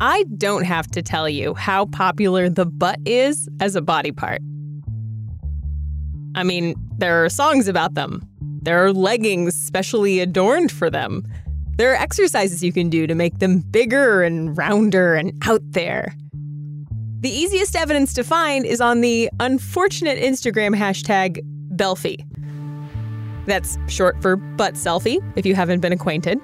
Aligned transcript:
I 0.00 0.24
don't 0.36 0.64
have 0.64 0.86
to 0.88 1.02
tell 1.02 1.28
you 1.28 1.54
how 1.54 1.86
popular 1.86 2.50
the 2.50 2.66
butt 2.66 2.98
is 3.06 3.48
as 3.60 3.76
a 3.76 3.80
body 3.80 4.12
part. 4.12 4.42
I 6.34 6.42
mean, 6.42 6.74
there 6.98 7.24
are 7.24 7.30
songs 7.30 7.66
about 7.66 7.94
them. 7.94 8.20
There 8.62 8.84
are 8.84 8.92
leggings 8.92 9.54
specially 9.54 10.20
adorned 10.20 10.70
for 10.70 10.90
them. 10.90 11.26
There 11.78 11.92
are 11.92 11.96
exercises 11.96 12.62
you 12.62 12.72
can 12.72 12.90
do 12.90 13.06
to 13.06 13.14
make 13.14 13.38
them 13.38 13.60
bigger 13.60 14.22
and 14.22 14.56
rounder 14.56 15.14
and 15.14 15.32
out 15.46 15.62
there. 15.70 16.14
The 17.20 17.30
easiest 17.30 17.74
evidence 17.74 18.12
to 18.14 18.24
find 18.24 18.66
is 18.66 18.82
on 18.82 19.00
the 19.00 19.30
unfortunate 19.40 20.18
Instagram 20.18 20.76
hashtag 20.76 21.40
Belfie. 21.74 22.22
That's 23.46 23.78
short 23.88 24.20
for 24.20 24.36
butt 24.36 24.74
selfie, 24.74 25.22
if 25.36 25.46
you 25.46 25.54
haven't 25.54 25.80
been 25.80 25.92
acquainted. 25.92 26.38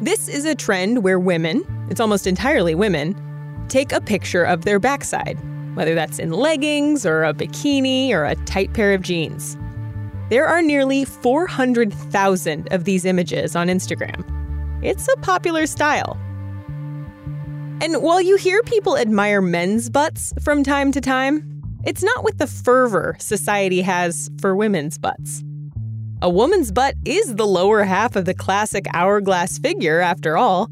This 0.00 0.28
is 0.28 0.44
a 0.44 0.54
trend 0.54 1.02
where 1.02 1.18
women, 1.18 1.64
it's 1.90 2.00
almost 2.00 2.26
entirely 2.26 2.74
women, 2.74 3.14
take 3.68 3.92
a 3.92 4.00
picture 4.00 4.44
of 4.44 4.64
their 4.64 4.78
backside, 4.78 5.38
whether 5.74 5.94
that's 5.94 6.18
in 6.18 6.30
leggings 6.30 7.04
or 7.04 7.24
a 7.24 7.34
bikini 7.34 8.10
or 8.12 8.24
a 8.24 8.36
tight 8.46 8.72
pair 8.72 8.94
of 8.94 9.02
jeans. 9.02 9.58
There 10.30 10.46
are 10.46 10.62
nearly 10.62 11.04
400,000 11.04 12.72
of 12.72 12.84
these 12.84 13.04
images 13.04 13.56
on 13.56 13.66
Instagram. 13.66 14.24
It's 14.82 15.08
a 15.08 15.16
popular 15.18 15.66
style. 15.66 16.16
And 17.82 18.02
while 18.02 18.20
you 18.20 18.36
hear 18.36 18.62
people 18.62 18.96
admire 18.96 19.42
men's 19.42 19.90
butts 19.90 20.32
from 20.40 20.62
time 20.62 20.92
to 20.92 21.00
time, 21.00 21.62
it's 21.84 22.02
not 22.02 22.24
with 22.24 22.38
the 22.38 22.46
fervor 22.46 23.16
society 23.18 23.80
has 23.80 24.30
for 24.40 24.54
women's 24.54 24.98
butts. 24.98 25.42
A 26.22 26.28
woman's 26.28 26.70
butt 26.70 26.94
is 27.06 27.36
the 27.36 27.46
lower 27.46 27.82
half 27.84 28.14
of 28.14 28.26
the 28.26 28.34
classic 28.34 28.84
hourglass 28.92 29.58
figure, 29.58 30.00
after 30.00 30.36
all, 30.36 30.70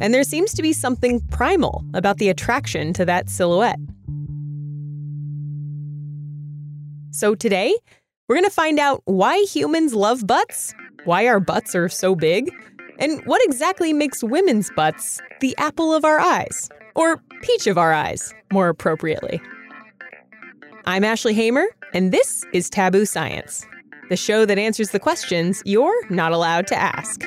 and 0.00 0.12
there 0.12 0.24
seems 0.24 0.52
to 0.54 0.62
be 0.62 0.72
something 0.72 1.20
primal 1.30 1.84
about 1.94 2.18
the 2.18 2.28
attraction 2.28 2.92
to 2.94 3.04
that 3.04 3.28
silhouette. 3.28 3.78
So 7.10 7.34
today, 7.34 7.74
we're 8.28 8.36
going 8.36 8.44
to 8.44 8.50
find 8.50 8.78
out 8.78 9.02
why 9.04 9.38
humans 9.48 9.94
love 9.94 10.26
butts, 10.26 10.74
why 11.04 11.26
our 11.26 11.40
butts 11.40 11.74
are 11.74 11.88
so 11.88 12.14
big, 12.14 12.50
and 12.98 13.24
what 13.26 13.44
exactly 13.44 13.92
makes 13.92 14.22
women's 14.22 14.70
butts 14.76 15.20
the 15.40 15.56
apple 15.58 15.94
of 15.94 16.04
our 16.04 16.18
eyes, 16.18 16.68
or 16.94 17.22
peach 17.42 17.66
of 17.66 17.78
our 17.78 17.92
eyes, 17.92 18.32
more 18.52 18.68
appropriately. 18.68 19.40
I'm 20.86 21.04
Ashley 21.04 21.34
Hamer, 21.34 21.66
and 21.92 22.12
this 22.12 22.44
is 22.52 22.68
Taboo 22.68 23.06
Science 23.06 23.66
the 24.08 24.16
show 24.16 24.44
that 24.44 24.58
answers 24.58 24.90
the 24.90 24.98
questions 25.00 25.62
you're 25.64 26.10
not 26.10 26.32
allowed 26.32 26.66
to 26.68 26.76
ask. 26.76 27.22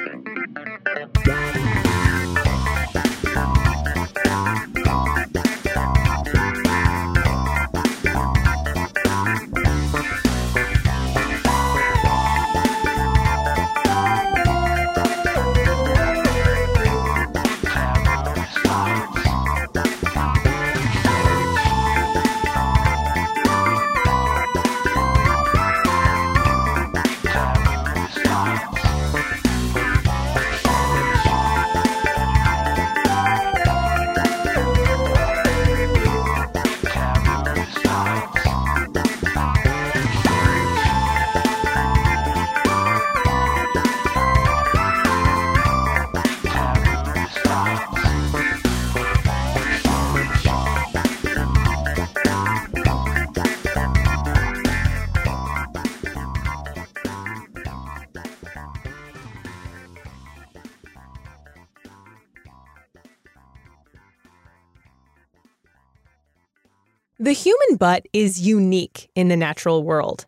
Butt 67.77 68.07
is 68.11 68.41
unique 68.41 69.09
in 69.13 69.27
the 69.27 69.37
natural 69.37 69.83
world. 69.83 70.25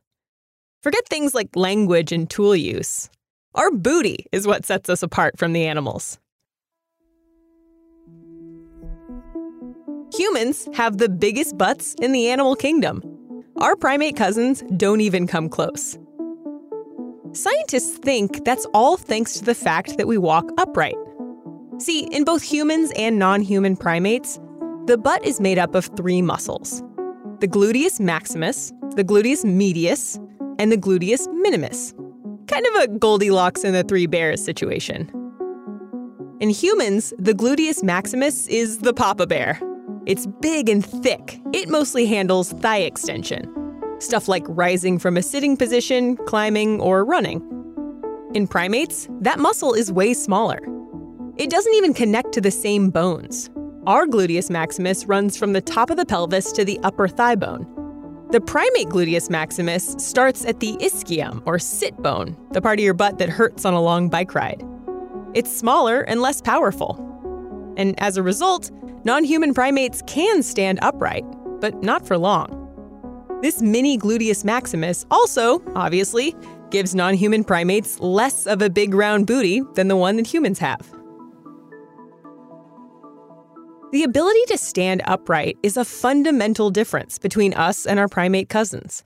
Forget 0.84 1.08
things 1.10 1.34
like 1.34 1.56
language 1.56 2.12
and 2.12 2.30
tool 2.30 2.56
use. 2.56 3.10
Our 3.56 3.72
booty 3.72 4.26
is 4.32 4.46
what 4.46 4.66
sets 4.66 4.90
us 4.90 5.02
apart 5.02 5.38
from 5.40 5.54
the 5.54 5.66
animals. 5.66 6.20
Humans 10.14 10.68
have 10.76 10.98
the 10.98 11.10
biggest 11.10 11.58
butts 11.58 11.96
in 12.02 12.12
the 12.12 12.30
animal 12.30 12.56
kingdom. 12.56 13.02
Our 13.58 13.76
primate 13.76 14.16
cousins 14.16 14.64
don't 14.78 15.02
even 15.02 15.28
come 15.28 15.50
close. 15.50 15.98
Scientists 17.34 17.98
think 17.98 18.44
that's 18.46 18.66
all 18.74 18.98
thanks 18.98 19.34
to 19.34 19.46
the 19.46 19.56
fact 19.56 19.98
that 19.98 20.08
we 20.08 20.18
walk 20.18 20.46
upright. 20.58 20.98
See, 21.80 22.06
in 22.12 22.26
both 22.26 22.42
humans 22.42 22.92
and 22.96 23.18
non 23.18 23.42
human 23.42 23.76
primates, 23.76 24.40
the 24.86 24.98
butt 24.98 25.24
is 25.24 25.40
made 25.40 25.58
up 25.58 25.76
of 25.76 25.86
three 25.96 26.22
muscles 26.22 26.84
the 27.39 27.47
gluteus 27.47 28.00
maximus, 28.00 28.73
the 28.95 29.03
gluteus 29.03 29.45
medius, 29.45 30.19
and 30.57 30.72
the 30.72 30.77
gluteus 30.77 31.25
minimus. 31.35 31.94
Kind 32.47 32.66
of 32.67 32.75
a 32.83 32.88
Goldilocks 32.88 33.63
and 33.63 33.73
the 33.73 33.83
Three 33.83 34.07
Bears 34.07 34.44
situation. 34.44 35.09
In 36.41 36.50
humans, 36.50 37.13
the 37.17 37.33
gluteus 37.33 37.81
maximus 37.81 38.47
is 38.47 38.79
the 38.79 38.94
papa 38.94 39.25
bear. 39.25 39.59
It's 40.05 40.27
big 40.41 40.67
and 40.67 40.85
thick. 40.85 41.39
It 41.53 41.69
mostly 41.69 42.05
handles 42.05 42.51
thigh 42.53 42.79
extension. 42.79 43.50
Stuff 44.00 44.27
like 44.27 44.44
rising 44.47 45.00
from 45.00 45.16
a 45.16 45.23
sitting 45.23 45.56
position, 45.56 46.17
climbing, 46.27 46.81
or 46.81 47.06
running. 47.06 47.41
In 48.33 48.47
primates, 48.47 49.07
that 49.21 49.39
muscle 49.39 49.73
is 49.73 49.91
way 49.91 50.13
smaller. 50.13 50.59
It 51.38 51.50
doesn't 51.50 51.73
even 51.75 51.94
connect 51.94 52.33
to 52.33 52.41
the 52.41 52.51
same 52.51 52.89
bones. 52.89 53.50
Our 53.89 54.05
gluteus 54.05 54.51
maximus 54.51 55.07
runs 55.07 55.35
from 55.35 55.53
the 55.53 55.61
top 55.61 55.89
of 55.89 55.97
the 55.97 56.05
pelvis 56.05 56.51
to 56.51 56.63
the 56.63 56.79
upper 56.83 57.07
thigh 57.07 57.33
bone. 57.33 57.66
The 58.29 58.39
primate 58.39 58.89
gluteus 58.89 59.31
maximus 59.31 59.95
starts 59.97 60.45
at 60.45 60.59
the 60.59 60.77
ischium, 60.77 61.41
or 61.47 61.57
sit 61.57 61.97
bone, 61.97 62.38
the 62.51 62.61
part 62.61 62.77
of 62.77 62.85
your 62.85 62.94
butt 62.94 63.17
that 63.17 63.29
hurts 63.29 63.66
on 63.66 63.73
a 63.73 63.81
long 63.81 64.07
bike 64.07 64.35
ride. 64.35 64.63
It's 65.33 65.51
smaller 65.51 66.01
and 66.01 66.22
less 66.22 66.39
powerful. 66.39 67.03
And 67.77 68.00
as 68.00 68.16
a 68.16 68.22
result, 68.22 68.69
non 69.05 69.23
human 69.23 69.55
primates 69.55 70.03
can 70.06 70.44
stand 70.44 70.77
upright, 70.83 71.25
but 71.59 71.81
not 71.81 72.06
for 72.06 72.16
long. 72.16 73.39
This 73.41 73.59
mini 73.59 73.97
gluteus 73.97 74.45
maximus 74.45 75.03
also, 75.09 75.63
obviously, 75.73 76.35
gives 76.69 76.94
non 76.94 77.16
human 77.16 77.44
primates 77.44 78.00
less 78.00 78.45
of 78.45 78.61
a 78.61 78.69
big 78.69 78.94
round 78.94 79.25
booty 79.25 79.63
than 79.73 79.88
the 79.88 79.97
one 79.97 80.16
that 80.17 80.27
humans 80.27 80.59
have. 80.59 80.99
The 83.91 84.03
ability 84.03 84.45
to 84.50 84.57
stand 84.57 85.01
upright 85.05 85.57
is 85.63 85.75
a 85.75 85.83
fundamental 85.83 86.69
difference 86.69 87.17
between 87.17 87.55
us 87.55 87.88
and 87.88 88.00
our 88.00 88.07
primate 88.07 88.47
cousins. 88.47 89.03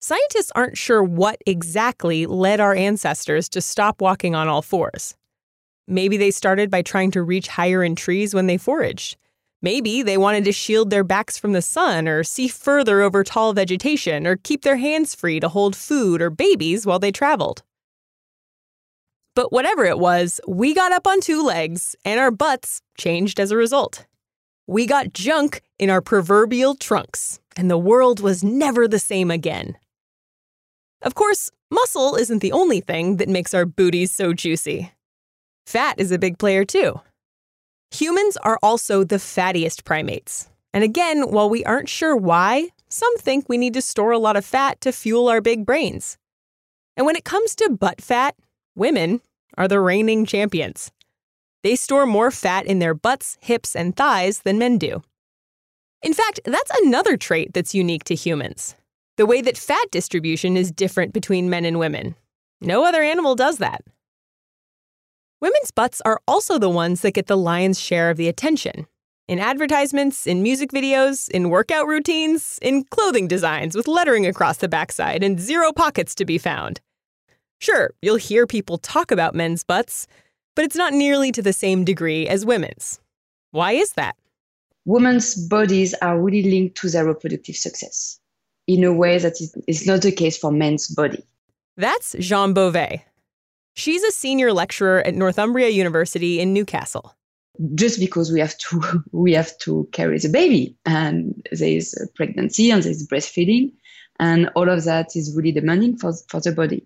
Scientists 0.00 0.52
aren't 0.54 0.76
sure 0.76 1.02
what 1.02 1.40
exactly 1.46 2.26
led 2.26 2.60
our 2.60 2.74
ancestors 2.74 3.48
to 3.48 3.62
stop 3.62 4.02
walking 4.02 4.34
on 4.34 4.48
all 4.48 4.60
fours. 4.60 5.16
Maybe 5.88 6.18
they 6.18 6.30
started 6.30 6.70
by 6.70 6.82
trying 6.82 7.10
to 7.12 7.22
reach 7.22 7.48
higher 7.48 7.82
in 7.82 7.96
trees 7.96 8.34
when 8.34 8.48
they 8.48 8.58
foraged. 8.58 9.16
Maybe 9.62 10.02
they 10.02 10.18
wanted 10.18 10.44
to 10.44 10.52
shield 10.52 10.90
their 10.90 11.04
backs 11.04 11.38
from 11.38 11.54
the 11.54 11.62
sun 11.62 12.06
or 12.06 12.22
see 12.22 12.48
further 12.48 13.00
over 13.00 13.24
tall 13.24 13.54
vegetation 13.54 14.26
or 14.26 14.36
keep 14.36 14.60
their 14.60 14.76
hands 14.76 15.14
free 15.14 15.40
to 15.40 15.48
hold 15.48 15.74
food 15.74 16.20
or 16.20 16.28
babies 16.28 16.84
while 16.84 16.98
they 16.98 17.12
traveled. 17.12 17.62
But 19.34 19.52
whatever 19.52 19.84
it 19.84 19.98
was, 19.98 20.40
we 20.46 20.74
got 20.74 20.92
up 20.92 21.06
on 21.06 21.20
two 21.20 21.42
legs 21.42 21.96
and 22.04 22.20
our 22.20 22.30
butts 22.30 22.82
changed 22.98 23.40
as 23.40 23.50
a 23.50 23.56
result. 23.56 24.06
We 24.66 24.86
got 24.86 25.12
junk 25.12 25.62
in 25.78 25.90
our 25.90 26.00
proverbial 26.00 26.76
trunks, 26.76 27.40
and 27.56 27.70
the 27.70 27.78
world 27.78 28.20
was 28.20 28.44
never 28.44 28.86
the 28.86 28.98
same 28.98 29.30
again. 29.30 29.76
Of 31.02 31.14
course, 31.14 31.50
muscle 31.70 32.14
isn't 32.14 32.40
the 32.40 32.52
only 32.52 32.80
thing 32.80 33.16
that 33.16 33.28
makes 33.28 33.54
our 33.54 33.66
booties 33.66 34.12
so 34.12 34.32
juicy. 34.32 34.92
Fat 35.66 35.98
is 35.98 36.12
a 36.12 36.18
big 36.18 36.38
player 36.38 36.64
too. 36.64 37.00
Humans 37.90 38.36
are 38.38 38.58
also 38.62 39.02
the 39.02 39.16
fattiest 39.16 39.84
primates. 39.84 40.48
And 40.72 40.84
again, 40.84 41.30
while 41.30 41.50
we 41.50 41.64
aren't 41.64 41.88
sure 41.88 42.16
why, 42.16 42.68
some 42.88 43.16
think 43.18 43.48
we 43.48 43.58
need 43.58 43.74
to 43.74 43.82
store 43.82 44.12
a 44.12 44.18
lot 44.18 44.36
of 44.36 44.44
fat 44.44 44.80
to 44.82 44.92
fuel 44.92 45.28
our 45.28 45.40
big 45.40 45.66
brains. 45.66 46.16
And 46.96 47.04
when 47.04 47.16
it 47.16 47.24
comes 47.24 47.54
to 47.56 47.70
butt 47.70 48.00
fat, 48.00 48.36
women 48.74 49.20
are 49.56 49.68
the 49.68 49.80
reigning 49.80 50.24
champions. 50.26 50.90
They 51.62 51.76
store 51.76 52.06
more 52.06 52.30
fat 52.30 52.66
in 52.66 52.78
their 52.78 52.94
butts, 52.94 53.38
hips, 53.40 53.76
and 53.76 53.96
thighs 53.96 54.40
than 54.40 54.58
men 54.58 54.78
do. 54.78 55.02
In 56.02 56.14
fact, 56.14 56.40
that's 56.44 56.70
another 56.82 57.16
trait 57.16 57.52
that's 57.52 57.74
unique 57.74 58.04
to 58.04 58.14
humans 58.14 58.74
the 59.16 59.26
way 59.26 59.42
that 59.42 59.58
fat 59.58 59.90
distribution 59.90 60.56
is 60.56 60.72
different 60.72 61.12
between 61.12 61.50
men 61.50 61.64
and 61.64 61.78
women. 61.78 62.14
No 62.60 62.84
other 62.84 63.02
animal 63.02 63.34
does 63.34 63.58
that. 63.58 63.82
Women's 65.40 65.70
butts 65.70 66.00
are 66.04 66.20
also 66.26 66.58
the 66.58 66.70
ones 66.70 67.02
that 67.02 67.12
get 67.12 67.26
the 67.26 67.36
lion's 67.36 67.78
share 67.78 68.10
of 68.10 68.16
the 68.16 68.28
attention 68.28 68.86
in 69.28 69.38
advertisements, 69.38 70.26
in 70.26 70.42
music 70.42 70.70
videos, 70.70 71.30
in 71.30 71.50
workout 71.50 71.86
routines, 71.86 72.58
in 72.60 72.84
clothing 72.84 73.28
designs 73.28 73.76
with 73.76 73.86
lettering 73.86 74.26
across 74.26 74.58
the 74.58 74.68
backside 74.68 75.22
and 75.22 75.40
zero 75.40 75.72
pockets 75.72 76.14
to 76.16 76.24
be 76.24 76.38
found. 76.38 76.80
Sure, 77.62 77.94
you'll 78.02 78.16
hear 78.16 78.44
people 78.44 78.76
talk 78.76 79.12
about 79.12 79.36
men's 79.36 79.62
butts, 79.62 80.08
but 80.56 80.64
it's 80.64 80.74
not 80.74 80.92
nearly 80.92 81.30
to 81.30 81.40
the 81.40 81.52
same 81.52 81.84
degree 81.84 82.26
as 82.26 82.44
women's. 82.44 82.98
Why 83.52 83.70
is 83.70 83.92
that? 83.92 84.16
Women's 84.84 85.36
bodies 85.46 85.94
are 86.02 86.20
really 86.20 86.50
linked 86.50 86.76
to 86.78 86.90
their 86.90 87.06
reproductive 87.06 87.54
success 87.54 88.18
in 88.66 88.82
a 88.82 88.92
way 88.92 89.16
that 89.16 89.34
is 89.68 89.86
not 89.86 90.02
the 90.02 90.10
case 90.10 90.36
for 90.36 90.50
men's 90.50 90.88
body. 90.88 91.24
That's 91.76 92.16
Jeanne 92.18 92.52
Bovet. 92.52 93.02
She's 93.74 94.02
a 94.02 94.10
senior 94.10 94.52
lecturer 94.52 95.06
at 95.06 95.14
Northumbria 95.14 95.68
University 95.68 96.40
in 96.40 96.52
Newcastle. 96.52 97.14
Just 97.76 98.00
because 98.00 98.32
we 98.32 98.40
have 98.40 98.58
to 98.58 99.04
we 99.12 99.34
have 99.34 99.56
to 99.58 99.88
carry 99.92 100.18
the 100.18 100.28
baby 100.28 100.76
and 100.84 101.46
there's 101.52 101.94
pregnancy 102.16 102.72
and 102.72 102.82
there's 102.82 103.06
breastfeeding 103.06 103.70
and 104.18 104.50
all 104.56 104.68
of 104.68 104.82
that 104.84 105.14
is 105.14 105.32
really 105.36 105.52
demanding 105.52 105.96
for, 105.96 106.12
for 106.28 106.40
the 106.40 106.50
body. 106.50 106.84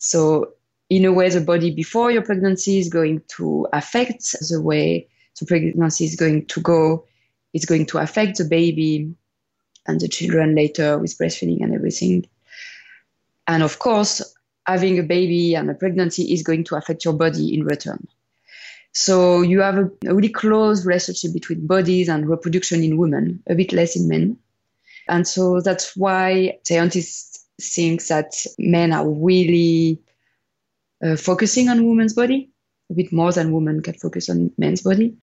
So 0.00 0.54
in 0.88 1.04
a 1.04 1.12
way 1.12 1.28
the 1.28 1.40
body 1.40 1.70
before 1.70 2.10
your 2.10 2.22
pregnancy 2.22 2.78
is 2.78 2.88
going 2.88 3.22
to 3.36 3.68
affect 3.72 4.34
the 4.48 4.60
way 4.60 5.06
the 5.38 5.46
pregnancy 5.46 6.04
is 6.04 6.16
going 6.16 6.46
to 6.46 6.60
go. 6.60 7.06
It's 7.54 7.64
going 7.64 7.86
to 7.86 7.98
affect 7.98 8.38
the 8.38 8.44
baby 8.44 9.14
and 9.86 10.00
the 10.00 10.08
children 10.08 10.54
later 10.54 10.98
with 10.98 11.16
breastfeeding 11.16 11.62
and 11.62 11.74
everything. 11.74 12.26
And 13.46 13.62
of 13.62 13.78
course, 13.78 14.34
having 14.66 14.98
a 14.98 15.02
baby 15.02 15.54
and 15.54 15.70
a 15.70 15.74
pregnancy 15.74 16.32
is 16.32 16.42
going 16.42 16.64
to 16.64 16.76
affect 16.76 17.04
your 17.04 17.14
body 17.14 17.54
in 17.54 17.64
return. 17.64 18.06
So 18.92 19.42
you 19.42 19.60
have 19.60 19.78
a, 19.78 19.90
really 20.04 20.28
close 20.28 20.84
relationship 20.84 21.32
between 21.32 21.66
bodies 21.66 22.08
and 22.08 22.28
reproduction 22.28 22.82
in 22.82 22.96
women, 22.96 23.42
a 23.48 23.54
bit 23.54 23.72
less 23.72 23.96
in 23.96 24.08
men. 24.08 24.38
And 25.08 25.26
so 25.26 25.60
that's 25.60 25.96
why 25.96 26.58
scientists 26.64 27.29
think 27.60 28.06
that 28.06 28.32
men 28.58 28.92
are 28.92 29.08
really 29.08 30.00
uh, 31.04 31.16
focusing 31.16 31.68
on 31.68 31.86
women's 31.86 32.14
body 32.14 32.50
a 32.90 32.94
bit 32.94 33.12
more 33.12 33.32
than 33.32 33.52
women 33.52 33.82
can 33.82 33.94
focus 33.94 34.28
on 34.28 34.50
men's 34.58 34.82
body. 34.82 35.16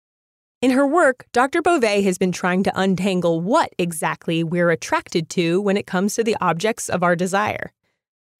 In 0.62 0.70
her 0.70 0.86
work, 0.86 1.26
Dr. 1.32 1.60
Bovet 1.60 2.02
has 2.04 2.16
been 2.16 2.32
trying 2.32 2.62
to 2.62 2.72
untangle 2.74 3.40
what 3.40 3.70
exactly 3.78 4.42
we're 4.42 4.70
attracted 4.70 5.28
to 5.30 5.60
when 5.60 5.76
it 5.76 5.86
comes 5.86 6.14
to 6.14 6.24
the 6.24 6.36
objects 6.40 6.88
of 6.88 7.02
our 7.02 7.14
desire. 7.14 7.72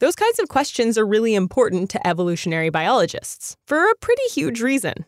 Those 0.00 0.16
kinds 0.16 0.38
of 0.38 0.48
questions 0.48 0.96
are 0.96 1.06
really 1.06 1.34
important 1.34 1.90
to 1.90 2.06
evolutionary 2.06 2.70
biologists 2.70 3.56
for 3.66 3.90
a 3.90 3.96
pretty 3.96 4.22
huge 4.30 4.62
reason. 4.62 5.04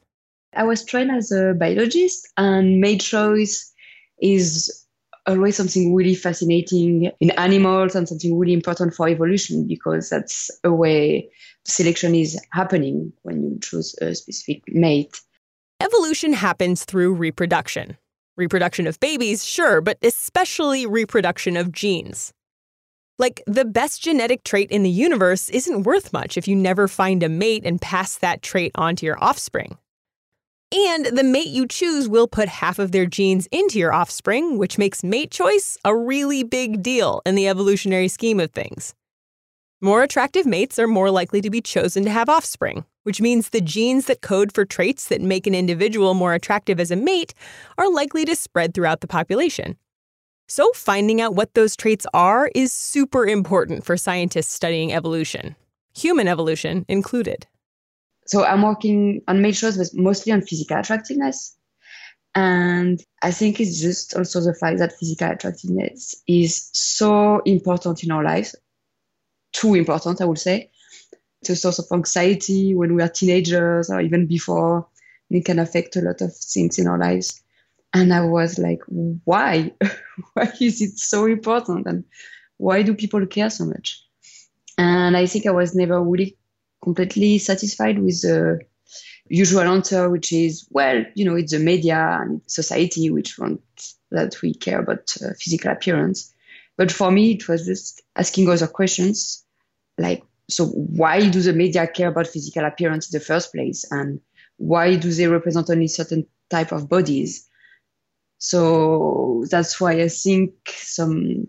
I 0.55 0.65
was 0.65 0.85
trained 0.85 1.11
as 1.11 1.31
a 1.31 1.55
biologist, 1.55 2.29
and 2.37 2.81
mate 2.81 3.01
choice 3.01 3.73
is 4.21 4.87
always 5.29 5.57
something 5.57 5.95
really 5.95 6.15
fascinating 6.15 7.11
in 7.21 7.31
animals 7.33 7.95
and 7.95 8.09
something 8.09 8.37
really 8.39 8.55
important 8.55 8.95
for 8.95 9.09
evolution 9.09 9.67
because 9.67 10.09
that's 10.09 10.51
a 10.65 10.73
way 10.73 11.31
selection 11.65 12.15
is 12.15 12.41
happening 12.53 13.13
when 13.23 13.43
you 13.43 13.59
choose 13.61 13.95
a 14.01 14.15
specific 14.15 14.63
mate. 14.69 15.21
Evolution 15.81 16.33
happens 16.33 16.85
through 16.85 17.15
reproduction. 17.15 17.97
Reproduction 18.37 18.87
of 18.87 18.99
babies, 19.01 19.45
sure, 19.45 19.81
but 19.81 19.99
especially 20.03 20.87
reproduction 20.87 21.57
of 21.57 21.73
genes. 21.73 22.33
Like, 23.19 23.43
the 23.47 23.65
best 23.65 24.01
genetic 24.01 24.45
trait 24.45 24.71
in 24.71 24.85
the 24.85 24.91
universe 24.91 25.51
isn't 25.51 25.83
worth 25.83 26.13
much 26.13 26.37
if 26.37 26.47
you 26.47 26.55
never 26.55 26.87
find 26.87 27.23
a 27.23 27.29
mate 27.29 27.65
and 27.65 27.81
pass 27.81 28.17
that 28.19 28.43
trait 28.43 28.71
on 28.77 28.95
to 28.97 29.07
your 29.07 29.23
offspring. 29.23 29.77
And 30.71 31.07
the 31.07 31.25
mate 31.25 31.49
you 31.49 31.67
choose 31.67 32.09
will 32.09 32.29
put 32.29 32.49
half 32.49 32.79
of 32.79 32.93
their 32.93 33.07
genes 33.07 33.49
into 33.51 33.79
your 33.79 33.93
offspring, 33.93 34.59
which 34.59 34.77
makes 34.77 35.03
mate 35.03 35.31
choice 35.31 35.79
a 35.83 35.97
really 35.97 36.43
big 36.43 36.83
deal 36.83 37.23
in 37.25 37.37
the 37.37 37.49
evolutionary 37.49 38.09
scheme 38.09 38.39
of 38.39 38.51
things. 38.51 38.95
More 39.81 40.03
attractive 40.03 40.45
mates 40.45 40.79
are 40.79 40.87
more 40.89 41.11
likely 41.11 41.41
to 41.41 41.51
be 41.51 41.63
chosen 41.63 42.05
to 42.05 42.11
have 42.11 42.29
offspring, 42.29 42.85
which 43.05 43.21
means 43.21 43.49
the 43.49 43.61
genes 43.61 44.07
that 44.07 44.21
code 44.21 44.53
for 44.53 44.67
traits 44.67 45.09
that 45.09 45.23
make 45.23 45.47
an 45.47 45.55
individual 45.55 46.13
more 46.13 46.35
attractive 46.35 46.81
as 46.81 46.91
a 46.91 46.97
mate 46.97 47.33
are 47.79 47.91
likely 47.91 48.25
to 48.27 48.37
spread 48.37 48.75
throughout 48.75 49.01
the 49.01 49.07
population. 49.07 49.79
So, 50.49 50.71
finding 50.75 51.21
out 51.21 51.35
what 51.35 51.55
those 51.55 51.77
traits 51.77 52.07
are 52.13 52.51
is 52.55 52.73
super 52.73 53.27
important 53.27 53.85
for 53.85 53.97
scientists 53.97 54.53
studying 54.53 54.93
evolution, 54.93 55.57
human 55.95 56.27
evolution 56.27 56.85
included. 56.89 57.47
So, 58.29 58.45
I'm 58.45 58.63
working 58.63 59.23
on 59.27 59.43
mate 59.43 59.57
choice, 59.57 59.77
but 59.77 59.89
mostly 59.95 60.33
on 60.33 60.43
physical 60.43 60.79
attractiveness. 60.79 61.57
And 62.35 63.03
I 63.23 63.33
think 63.33 63.59
it's 63.59 63.81
just 63.81 64.15
also 64.15 64.41
the 64.41 64.55
fact 64.55 64.79
that 64.79 64.97
physical 64.97 65.31
attractiveness 65.31 66.15
is 66.29 66.71
so 66.73 67.41
important 67.41 68.05
in 68.05 68.13
our 68.13 68.23
lives 68.23 68.55
too 69.53 69.75
important, 69.75 70.21
I 70.21 70.25
would 70.25 70.39
say. 70.39 70.71
It's 71.41 71.51
a 71.51 71.57
source 71.57 71.79
of 71.79 71.87
anxiety 71.93 72.75
when 72.75 72.95
we 72.95 73.03
are 73.03 73.09
teenagers 73.09 73.91
or 73.91 74.01
even 74.01 74.27
before. 74.27 74.87
It 75.31 75.45
can 75.45 75.59
affect 75.59 75.97
a 75.97 76.01
lot 76.01 76.21
of 76.21 76.35
things 76.35 76.79
in 76.79 76.87
our 76.87 76.99
lives. 76.99 77.43
And 77.93 78.13
I 78.13 78.25
was 78.25 78.59
like, 78.59 78.81
why? 78.87 79.73
why 80.35 80.53
is 80.61 80.81
it 80.81 80.99
so 80.99 81.27
important? 81.27 81.87
And 81.87 82.05
why 82.57 82.83
do 82.83 82.95
people 82.95 83.25
care 83.27 83.51
so 83.51 83.65
much? 83.67 84.03
And 84.77 85.17
I 85.17 85.27
think 85.27 85.47
I 85.47 85.51
was 85.51 85.75
never 85.75 86.03
really 86.03 86.37
completely 86.83 87.39
satisfied 87.39 87.99
with 87.99 88.23
the 88.23 88.61
usual 89.29 89.63
answer, 89.63 90.09
which 90.09 90.33
is, 90.33 90.67
well, 90.71 91.05
you 91.15 91.25
know, 91.25 91.37
it's 91.37 91.53
the 91.53 91.59
media 91.59 92.19
and 92.23 92.41
society 92.47 93.11
which 93.11 93.39
want 93.39 93.61
that 94.11 94.41
we 94.43 94.55
care 94.55 94.81
about 94.81 95.13
uh, 95.23 95.31
physical 95.39 95.71
appearance. 95.71 96.35
But 96.77 96.91
for 96.93 97.11
me, 97.11 97.33
it 97.33 97.49
was 97.49 97.67
just 97.67 98.03
asking 98.17 98.49
other 98.49 98.67
questions 98.67 99.45
like, 99.99 100.23
so 100.49 100.67
why 100.67 101.29
do 101.29 101.43
the 101.43 101.53
media 101.53 101.87
care 101.87 102.09
about 102.09 102.29
physical 102.29 102.65
appearance 102.65 103.13
in 103.13 103.19
the 103.19 103.25
first 103.25 103.53
place? 103.53 103.85
And 103.91 104.21
why 104.57 104.97
do 104.97 105.13
they 105.13 105.27
represent 105.27 105.69
only 105.69 105.89
certain 105.89 106.27
type 106.49 106.73
of 106.73 106.89
bodies? 106.89 107.47
So 108.39 109.45
that's 109.51 109.81
why 109.81 110.01
I 110.01 110.09
think 110.09 110.53
some 110.69 111.49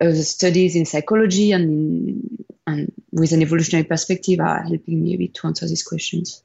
the 0.00 0.24
studies 0.24 0.74
in 0.74 0.86
psychology 0.86 1.52
and, 1.52 2.44
and 2.66 2.92
with 3.12 3.32
an 3.32 3.42
evolutionary 3.42 3.84
perspective 3.84 4.40
are 4.40 4.62
helping 4.62 5.02
me 5.02 5.14
a 5.14 5.18
bit 5.18 5.34
to 5.34 5.46
answer 5.46 5.66
these 5.66 5.82
questions. 5.82 6.42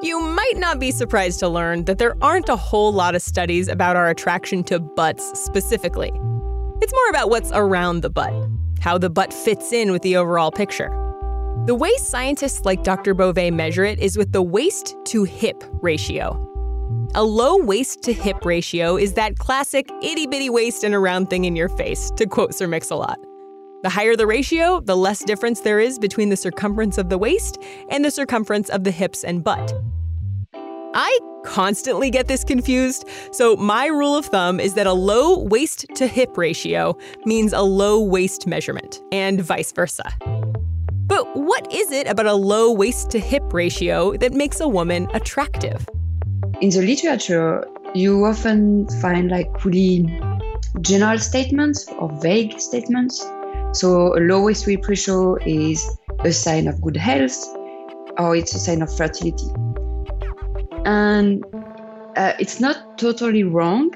You 0.00 0.20
might 0.20 0.54
not 0.56 0.78
be 0.78 0.92
surprised 0.92 1.40
to 1.40 1.48
learn 1.48 1.84
that 1.86 1.98
there 1.98 2.14
aren't 2.22 2.48
a 2.48 2.54
whole 2.54 2.92
lot 2.92 3.16
of 3.16 3.22
studies 3.22 3.66
about 3.66 3.96
our 3.96 4.08
attraction 4.08 4.62
to 4.64 4.78
butts 4.78 5.38
specifically. 5.40 6.12
It's 6.80 6.92
more 6.92 7.10
about 7.10 7.30
what's 7.30 7.50
around 7.52 8.02
the 8.02 8.10
butt, 8.10 8.32
how 8.80 8.96
the 8.96 9.10
butt 9.10 9.32
fits 9.32 9.72
in 9.72 9.90
with 9.90 10.02
the 10.02 10.16
overall 10.16 10.52
picture. 10.52 10.88
The 11.66 11.74
way 11.74 11.90
scientists 11.96 12.64
like 12.64 12.84
Dr. 12.84 13.12
Bovet 13.12 13.52
measure 13.52 13.84
it 13.84 13.98
is 13.98 14.16
with 14.16 14.30
the 14.30 14.40
waist 14.40 14.94
to 15.06 15.24
hip 15.24 15.64
ratio. 15.82 16.47
A 17.18 17.24
low 17.24 17.56
waist 17.56 18.02
to 18.02 18.12
hip 18.12 18.44
ratio 18.44 18.96
is 18.96 19.14
that 19.14 19.38
classic 19.38 19.90
itty 20.02 20.28
bitty 20.28 20.50
waist 20.50 20.84
and 20.84 20.94
a 20.94 21.00
round 21.00 21.28
thing 21.28 21.46
in 21.46 21.56
your 21.56 21.68
face, 21.68 22.12
to 22.12 22.26
quote 22.26 22.54
Sir 22.54 22.68
Mix-a-Lot. 22.68 23.18
The 23.82 23.88
higher 23.88 24.14
the 24.14 24.24
ratio, 24.24 24.78
the 24.78 24.96
less 24.96 25.24
difference 25.24 25.62
there 25.62 25.80
is 25.80 25.98
between 25.98 26.28
the 26.28 26.36
circumference 26.36 26.96
of 26.96 27.08
the 27.08 27.18
waist 27.18 27.58
and 27.90 28.04
the 28.04 28.12
circumference 28.12 28.68
of 28.68 28.84
the 28.84 28.92
hips 28.92 29.24
and 29.24 29.42
butt. 29.42 29.74
I 30.94 31.18
constantly 31.44 32.08
get 32.08 32.28
this 32.28 32.44
confused, 32.44 33.04
so 33.32 33.56
my 33.56 33.86
rule 33.86 34.16
of 34.16 34.26
thumb 34.26 34.60
is 34.60 34.74
that 34.74 34.86
a 34.86 34.92
low 34.92 35.40
waist 35.40 35.86
to 35.96 36.06
hip 36.06 36.38
ratio 36.38 36.96
means 37.24 37.52
a 37.52 37.62
low 37.62 38.00
waist 38.00 38.46
measurement, 38.46 39.02
and 39.10 39.40
vice 39.40 39.72
versa. 39.72 40.08
But 41.08 41.26
what 41.36 41.66
is 41.74 41.90
it 41.90 42.06
about 42.06 42.26
a 42.26 42.34
low 42.34 42.70
waist 42.70 43.10
to 43.10 43.18
hip 43.18 43.52
ratio 43.52 44.16
that 44.18 44.34
makes 44.34 44.60
a 44.60 44.68
woman 44.68 45.08
attractive? 45.14 45.84
In 46.60 46.70
the 46.70 46.82
literature, 46.82 47.64
you 47.94 48.24
often 48.24 48.88
find 49.00 49.30
like 49.30 49.64
really 49.64 50.20
general 50.80 51.18
statements 51.18 51.88
or 51.98 52.10
vague 52.20 52.60
statements 52.60 53.24
so 53.72 54.16
a 54.16 54.20
low 54.20 54.42
waist 54.42 54.66
ratio 54.66 55.36
is 55.46 55.88
a 56.20 56.32
sign 56.32 56.66
of 56.66 56.80
good 56.80 56.96
health 56.96 57.36
or 58.18 58.34
it's 58.34 58.54
a 58.54 58.58
sign 58.58 58.82
of 58.82 58.94
fertility. 58.94 59.46
And 60.84 61.44
uh, 62.16 62.32
it's 62.40 62.58
not 62.58 62.98
totally 62.98 63.44
wrong, 63.44 63.90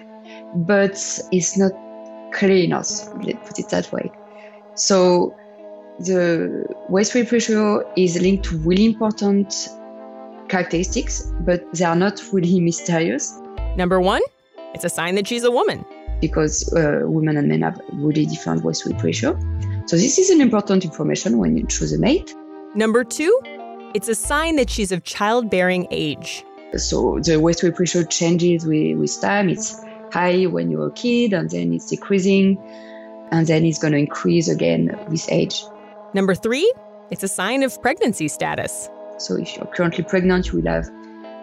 but 0.54 0.92
it's 1.32 1.56
not 1.56 1.72
clear 2.32 2.64
enough, 2.64 2.88
let's 3.24 3.48
put 3.48 3.58
it 3.58 3.68
that 3.70 3.90
way. 3.92 4.10
So 4.74 5.34
the 5.98 6.66
waist-weight 6.88 7.32
ratio 7.32 7.92
is 7.96 8.20
linked 8.20 8.44
to 8.44 8.58
really 8.58 8.84
important 8.84 9.68
characteristics, 10.52 11.32
but 11.40 11.60
they 11.72 11.84
are 11.84 11.96
not 11.96 12.22
really 12.32 12.60
mysterious. 12.60 13.40
Number 13.76 14.00
one, 14.00 14.22
it's 14.74 14.84
a 14.84 14.90
sign 14.90 15.14
that 15.16 15.26
she's 15.26 15.44
a 15.44 15.50
woman. 15.50 15.84
Because 16.20 16.72
uh, 16.74 17.00
women 17.04 17.36
and 17.38 17.48
men 17.48 17.62
have 17.62 17.80
really 17.94 18.26
different 18.26 18.62
waist-weight 18.62 19.02
ratio. 19.02 19.36
So 19.86 19.96
this 19.96 20.18
is 20.18 20.30
an 20.30 20.40
important 20.40 20.84
information 20.84 21.38
when 21.38 21.56
you 21.56 21.66
choose 21.66 21.92
a 21.92 21.98
mate. 21.98 22.34
Number 22.74 23.02
two, 23.02 23.32
it's 23.94 24.08
a 24.08 24.14
sign 24.14 24.56
that 24.56 24.70
she's 24.70 24.92
of 24.92 25.02
childbearing 25.04 25.88
age. 25.90 26.44
So 26.76 27.18
the 27.18 27.40
waist-weight 27.40 27.78
ratio 27.78 28.04
changes 28.04 28.64
with, 28.64 28.98
with 28.98 29.20
time. 29.20 29.48
It's 29.48 29.82
high 30.12 30.44
when 30.44 30.70
you're 30.70 30.88
a 30.88 30.92
kid, 30.92 31.32
and 31.32 31.50
then 31.50 31.72
it's 31.72 31.88
decreasing, 31.90 32.58
and 33.30 33.46
then 33.46 33.64
it's 33.64 33.78
going 33.78 33.92
to 33.92 33.98
increase 33.98 34.48
again 34.48 34.96
with 35.08 35.26
age. 35.30 35.64
Number 36.14 36.34
three, 36.34 36.70
it's 37.10 37.22
a 37.22 37.28
sign 37.28 37.62
of 37.62 37.80
pregnancy 37.82 38.28
status. 38.28 38.88
So 39.18 39.36
if 39.36 39.56
you're 39.56 39.66
currently 39.66 40.04
pregnant, 40.04 40.48
you 40.48 40.60
will 40.60 40.70
have 40.70 40.88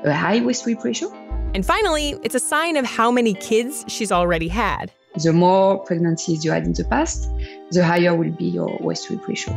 a 0.04 0.14
high 0.14 0.42
waist-weight 0.42 0.84
ratio. 0.84 1.12
And 1.54 1.66
finally, 1.66 2.18
it's 2.24 2.36
a 2.36 2.40
sign 2.40 2.78
of 2.78 2.86
how 2.86 3.12
many 3.12 3.34
kids 3.34 3.86
she's 3.88 4.12
already 4.12 4.48
had. 4.48 4.92
The 5.24 5.34
more 5.34 5.80
pregnancies 5.80 6.46
you 6.46 6.52
had 6.52 6.66
in 6.66 6.74
the 6.74 6.86
past, 6.86 7.30
the 7.72 7.84
higher 7.84 8.16
will 8.16 8.32
be 8.32 8.46
your 8.46 8.78
waist-weight 8.80 9.28
ratio. 9.28 9.54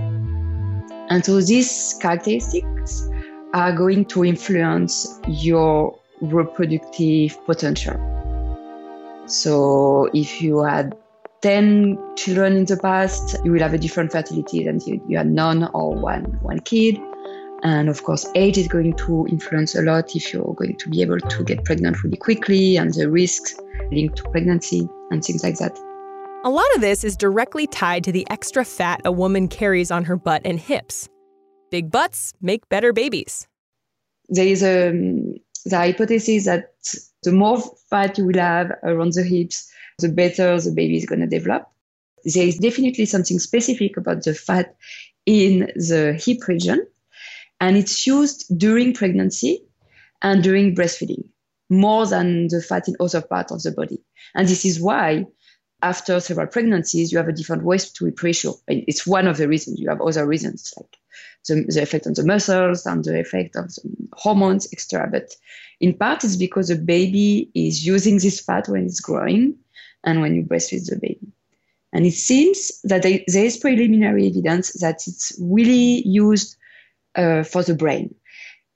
And 1.09 1.25
so 1.25 1.41
these 1.41 1.99
characteristics 2.01 3.09
are 3.53 3.73
going 3.73 4.07
to 4.07 4.25
influence 4.25 5.21
your 5.29 5.99
reproductive 6.23 7.45
potential. 7.45 7.99
So 9.27 10.09
if 10.15 10.41
you 10.41 10.63
had 10.63 10.97
10 11.43 11.99
children 12.17 12.57
in 12.57 12.65
the 12.65 12.77
past, 12.77 13.37
you 13.45 13.53
will 13.53 13.61
have 13.61 13.75
a 13.75 13.79
different 13.79 14.13
fertility 14.13 14.65
than 14.65 14.81
you, 14.87 15.05
you 15.09 15.19
had 15.19 15.27
none 15.27 15.69
or 15.75 15.95
one, 15.95 16.25
one 16.41 16.61
kid. 16.61 16.99
And 17.63 17.89
of 17.89 18.03
course, 18.03 18.27
age 18.35 18.59
is 18.59 18.67
going 18.67 18.95
to 18.97 19.27
influence 19.29 19.75
a 19.75 19.83
lot 19.83 20.17
if 20.17 20.33
you're 20.33 20.55
going 20.55 20.77
to 20.77 20.89
be 20.89 21.01
able 21.03 21.21
to 21.21 21.45
get 21.45 21.65
pregnant 21.65 22.03
really 22.03 22.17
quickly 22.17 22.77
and 22.77 22.93
the 22.93 23.09
risks 23.09 23.55
linked 23.93 24.17
to 24.17 24.25
pregnancy 24.31 24.89
and 25.11 25.25
things 25.25 25.45
like 25.45 25.59
that. 25.59 25.79
A 26.45 26.51
lot 26.51 26.67
of 26.75 26.81
this 26.81 27.05
is 27.05 27.17
directly 27.17 27.69
tied 27.69 28.03
to 28.05 28.13
the 28.13 28.27
extra 28.29 28.65
fat 28.65 29.01
a 29.05 29.13
woman 29.13 29.47
carries 29.47 29.93
on 29.93 30.05
her 30.05 30.17
butt 30.17 30.43
and 30.45 30.59
hips. 30.59 31.09
Big 31.71 31.91
butts 31.91 32.33
make 32.41 32.69
better 32.69 32.93
babies. 32.93 33.47
There 34.29 34.47
is 34.47 34.63
a 34.63 34.91
um, 34.91 35.35
the 35.65 35.77
hypothesis 35.77 36.47
that 36.47 36.75
the 37.23 37.33
more 37.33 37.63
fat 37.89 38.19
you 38.19 38.27
will 38.27 38.39
have 38.39 38.73
around 38.83 39.13
the 39.13 39.23
hips, 39.23 39.71
the 39.99 40.09
better 40.09 40.61
the 40.61 40.73
baby 40.73 40.97
is 40.97 41.07
going 41.07 41.21
to 41.21 41.27
develop. 41.27 41.69
There 42.25 42.47
is 42.47 42.59
definitely 42.59 43.07
something 43.07 43.39
specific 43.39 43.97
about 43.97 44.25
the 44.25 44.35
fat 44.35 44.75
in 45.27 45.71
the 45.77 46.21
hip 46.21 46.49
region, 46.49 46.85
and 47.63 47.77
it's 47.77 48.09
used 48.09 48.59
during 48.59 48.93
pregnancy 48.93 49.65
and 50.21 50.43
during 50.43 50.75
breastfeeding 50.75 51.23
more 51.71 52.07
than 52.09 52.49
the 52.49 52.61
fat 52.61 52.89
in 52.89 52.97
other 52.99 53.23
parts 53.23 53.53
of 53.53 53.63
the 53.63 53.71
body. 53.71 54.03
And 54.35 54.49
this 54.49 54.65
is 54.65 54.81
why 54.81 55.27
after 55.81 56.19
several 56.19 56.49
pregnancies, 56.49 57.13
you 57.13 57.19
have 57.19 57.29
a 57.29 57.33
different 57.33 57.63
waist 57.63 57.95
to 57.97 58.07
hip 58.07 58.21
ratio. 58.21 58.55
It's 58.67 59.07
one 59.07 59.29
of 59.29 59.37
the 59.37 59.47
reasons. 59.47 59.79
You 59.79 59.91
have 59.91 60.01
other 60.01 60.27
reasons 60.27 60.75
like 60.77 60.97
the, 61.47 61.65
the 61.69 61.83
effect 61.83 62.09
on 62.09 62.15
the 62.15 62.27
muscles 62.27 62.85
and 62.85 63.05
the 63.05 63.21
effect 63.21 63.55
of 63.55 63.73
the 63.77 63.83
hormones, 64.13 64.67
etc. 64.73 65.09
But 65.13 65.37
in 65.81 65.95
part, 65.95 66.25
it's 66.25 66.35
because 66.35 66.67
the 66.67 66.77
baby 66.77 67.49
is 67.55 67.87
using 67.87 68.19
this 68.19 68.41
fat 68.41 68.69
when 68.69 68.87
it's 68.87 69.01
growing 69.01 69.57
and 70.03 70.21
when 70.21 70.35
you 70.35 70.43
breastfeed 70.43 70.87
the 70.87 70.99
baby. 71.01 71.33
And 71.93 72.07
it 72.07 72.15
seems 72.15 72.81
that 72.83 73.03
there 73.03 73.21
is 73.29 73.57
preliminary 73.57 74.27
evidence 74.27 74.73
that 74.81 75.07
it's 75.07 75.39
really 75.41 76.03
used 76.05 76.57
uh, 77.15 77.43
for 77.43 77.63
the 77.63 77.75
brain. 77.75 78.15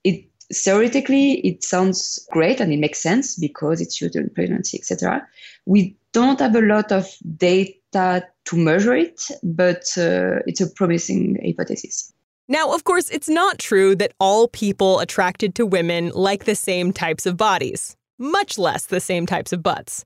It 0.05 0.25
theoretically 0.53 1.41
it 1.41 1.65
sounds 1.65 2.27
great 2.31 2.61
and 2.61 2.73
it 2.73 2.79
makes 2.79 3.03
sense 3.03 3.37
because 3.37 3.81
it's 3.81 4.01
in 4.01 4.31
pregnancy, 4.31 4.79
etc. 4.79 5.27
We 5.67 5.97
don't 6.13 6.41
have 6.41 6.55
a 6.55 6.61
lot 6.61 6.93
of 6.93 7.09
data 7.37 8.27
to 8.47 8.57
measure 8.57 8.95
it, 8.95 9.23
but 9.43 9.85
uh, 9.99 10.41
it's 10.47 10.61
a 10.61 10.71
promising 10.71 11.39
hypothesis. 11.45 12.13
Now, 12.49 12.73
of 12.73 12.85
course, 12.85 13.11
it's 13.11 13.29
not 13.29 13.59
true 13.59 13.97
that 13.97 14.13
all 14.21 14.47
people 14.47 15.01
attracted 15.01 15.57
to 15.57 15.67
women 15.67 16.13
like 16.15 16.45
the 16.45 16.55
same 16.55 16.93
types 16.93 17.27
of 17.27 17.37
bodies, 17.37 17.97
much 18.19 18.57
less 18.57 18.87
the 18.87 19.01
same 19.01 19.27
types 19.27 19.53
of 19.53 19.65
butts. 19.65 20.05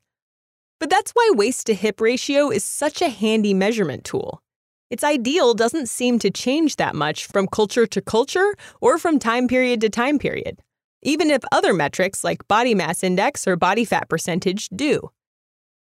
But 0.79 0.89
that's 0.89 1.11
why 1.13 1.31
waist 1.35 1.67
to 1.67 1.75
hip 1.75 2.01
ratio 2.01 2.51
is 2.51 2.65
such 2.65 3.03
a 3.03 3.11
handy 3.11 3.53
measurement 3.53 4.05
tool. 4.05 4.41
Its 4.91 5.05
ideal 5.05 5.55
doesn't 5.55 5.89
seem 5.89 6.19
to 6.19 6.31
change 6.31 6.77
that 6.77 6.95
much 6.95 7.27
from 7.27 7.47
culture 7.47 7.87
to 7.87 8.01
culture 8.01 8.55
or 8.81 8.99
from 8.99 9.19
time 9.19 9.49
period 9.49 9.81
to 9.81 9.89
time 9.89 10.19
period, 10.19 10.61
even 11.03 11.31
if 11.31 11.43
other 11.53 11.73
metrics 11.73 12.25
like 12.25 12.47
body 12.49 12.75
mass 12.75 13.03
index 13.03 13.47
or 13.47 13.57
body 13.57 13.85
fat 13.85 14.09
percentage 14.09 14.69
do. 14.71 15.11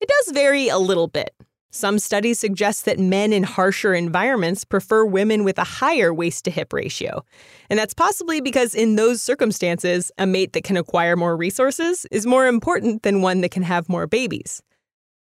It 0.02 0.10
does 0.10 0.34
vary 0.34 0.70
a 0.70 0.78
little 0.78 1.08
bit, 1.08 1.34
some 1.76 1.98
studies 1.98 2.40
suggest 2.40 2.86
that 2.86 3.00
men 3.00 3.34
in 3.34 3.42
harsher 3.42 3.96
environments 3.96 4.64
prefer 4.64 5.04
women 5.06 5.44
with 5.44 5.58
a 5.58 5.64
higher 5.64 6.14
waist 6.14 6.46
to 6.46 6.52
hip 6.52 6.72
ratio. 6.72 7.26
And 7.68 7.80
that's 7.80 7.96
possibly 7.96 8.42
because, 8.42 8.76
in 8.76 8.96
those 8.96 9.24
circumstances, 9.24 10.12
a 10.20 10.28
mate 10.28 10.54
that 10.54 10.64
can 10.64 10.78
acquire 10.78 11.16
more 11.16 11.36
resources 11.36 12.06
is 12.12 12.28
more 12.28 12.46
important 12.46 13.02
than 13.02 13.24
one 13.24 13.42
that 13.42 13.50
can 13.50 13.64
have 13.64 13.90
more 13.90 14.06
babies. 14.06 14.62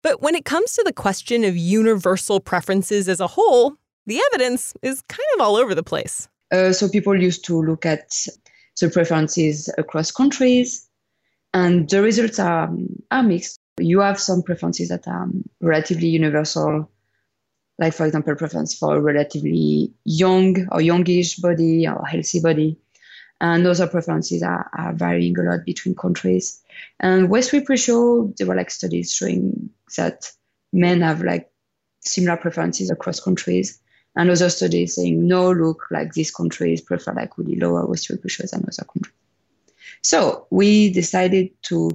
But 0.04 0.20
when 0.20 0.34
it 0.34 0.44
comes 0.44 0.75
to 0.75 0.82
the 0.84 0.92
question 0.92 1.44
of 1.44 1.56
universal 1.56 2.38
preferences 2.38 3.08
as 3.08 3.20
a 3.20 3.26
whole, 3.26 3.75
the 4.06 4.20
evidence 4.30 4.75
is 4.82 5.02
kind 5.08 5.26
of 5.34 5.40
all 5.40 5.56
over 5.56 5.75
the 5.75 5.82
place. 5.82 6.28
Uh, 6.52 6.73
so 6.73 6.90
people 6.90 7.18
used 7.18 7.46
to 7.46 7.62
look 7.62 7.87
at 7.87 8.14
the 8.78 8.90
preferences 8.90 9.70
across 9.78 10.12
countries, 10.12 10.87
and 11.54 11.88
the 11.88 12.02
results 12.02 12.38
are, 12.38 12.70
are 13.11 13.23
mixed. 13.23 13.58
You 13.78 14.00
have 14.00 14.20
some 14.20 14.42
preferences 14.42 14.90
that 14.90 15.08
are 15.08 15.26
relatively 15.62 16.08
universal, 16.08 16.90
like, 17.78 17.94
for 17.94 18.04
example, 18.04 18.37
preference 18.37 18.75
for 18.75 18.96
a 18.96 19.00
relatively 19.00 19.90
young 20.04 20.68
or 20.70 20.82
youngish 20.82 21.37
body 21.37 21.88
or 21.88 22.04
healthy 22.04 22.40
body. 22.40 22.78
And 23.40 23.64
those 23.64 23.80
preferences 23.88 24.42
are, 24.42 24.70
are 24.76 24.92
varying 24.92 25.38
a 25.38 25.42
lot 25.42 25.64
between 25.64 25.94
countries. 25.94 26.61
And 27.00 27.30
waist 27.30 27.52
weight 27.52 27.68
ratio, 27.68 28.32
there 28.37 28.46
were 28.46 28.54
like 28.54 28.70
studies 28.70 29.12
showing 29.12 29.70
that 29.96 30.30
men 30.72 31.00
have 31.00 31.22
like 31.22 31.50
similar 32.00 32.36
preferences 32.36 32.90
across 32.90 33.20
countries. 33.20 33.80
And 34.16 34.30
other 34.30 34.48
studies 34.48 34.94
saying, 34.94 35.26
no, 35.26 35.50
look, 35.50 35.86
like 35.90 36.12
these 36.12 36.30
countries 36.30 36.80
prefer 36.80 37.12
like 37.14 37.36
really 37.36 37.56
lower 37.56 37.84
weight 37.86 38.06
ratios 38.08 38.52
than 38.52 38.62
other 38.62 38.86
countries. 38.92 39.14
So 40.02 40.46
we 40.50 40.92
decided 40.92 41.50
to 41.64 41.90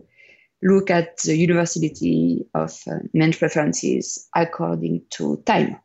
look 0.62 0.90
at 0.90 1.18
the 1.20 1.38
universality 1.38 2.46
of 2.54 2.78
uh, 2.92 3.00
men's 3.14 3.38
preferences 3.38 4.28
according 4.36 5.04
to 5.12 5.42
time. 5.46 5.80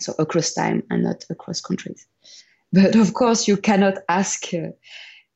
So 0.00 0.14
across 0.18 0.52
time 0.52 0.82
and 0.90 1.04
not 1.04 1.24
across 1.30 1.60
countries. 1.60 2.06
But 2.72 2.96
of 2.96 3.14
course, 3.14 3.48
you 3.48 3.56
cannot 3.56 3.94
ask 4.08 4.44
uh, 4.52 4.68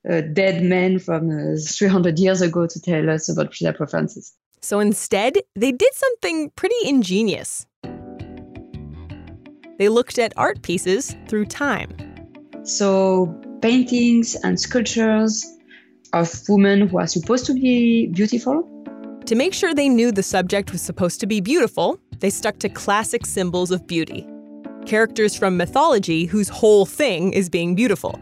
uh, 0.09 0.21
dead 0.21 0.63
men 0.63 0.99
from 0.99 1.31
uh, 1.31 1.57
300 1.57 2.19
years 2.19 2.43
ago 2.43 2.67
to 2.67 2.81
tell 2.81 3.09
us 3.09 3.29
about 3.29 3.55
their 3.61 3.73
preferences. 3.73 4.35
So 4.63 4.79
instead, 4.79 5.39
they 5.57 5.73
did 5.73 5.93
something 5.93 6.51
pretty 6.51 6.77
ingenious. 6.85 7.67
They 9.79 9.89
looked 9.89 10.19
at 10.19 10.33
art 10.37 10.63
pieces 10.63 11.17
through 11.27 11.47
time. 11.47 11.91
So 12.63 13.35
paintings 13.61 14.37
and 14.45 14.61
sculptures 14.61 15.45
of 16.13 16.49
women 16.49 16.87
who 16.87 16.99
are 16.99 17.09
supposed 17.09 17.45
to 17.47 17.55
be 17.55 18.07
beautiful. 18.09 18.69
To 19.27 19.35
make 19.35 19.53
sure 19.53 19.75
they 19.75 19.89
knew 19.89 20.13
the 20.13 20.23
subject 20.23 20.71
was 20.71 20.81
supposed 20.81 21.19
to 21.21 21.27
be 21.27 21.41
beautiful, 21.41 21.99
they 22.21 22.31
stuck 22.31 22.59
to 22.61 22.69
classic 22.69 23.27
symbols 23.27 23.73
of 23.73 23.85
beauty. 23.89 24.25
Characters 24.87 25.37
from 25.37 25.57
mythology 25.57 26.27
whose 26.27 26.49
whole 26.49 26.87
thing 26.87 27.33
is 27.33 27.49
being 27.49 27.75
beautiful. 27.75 28.21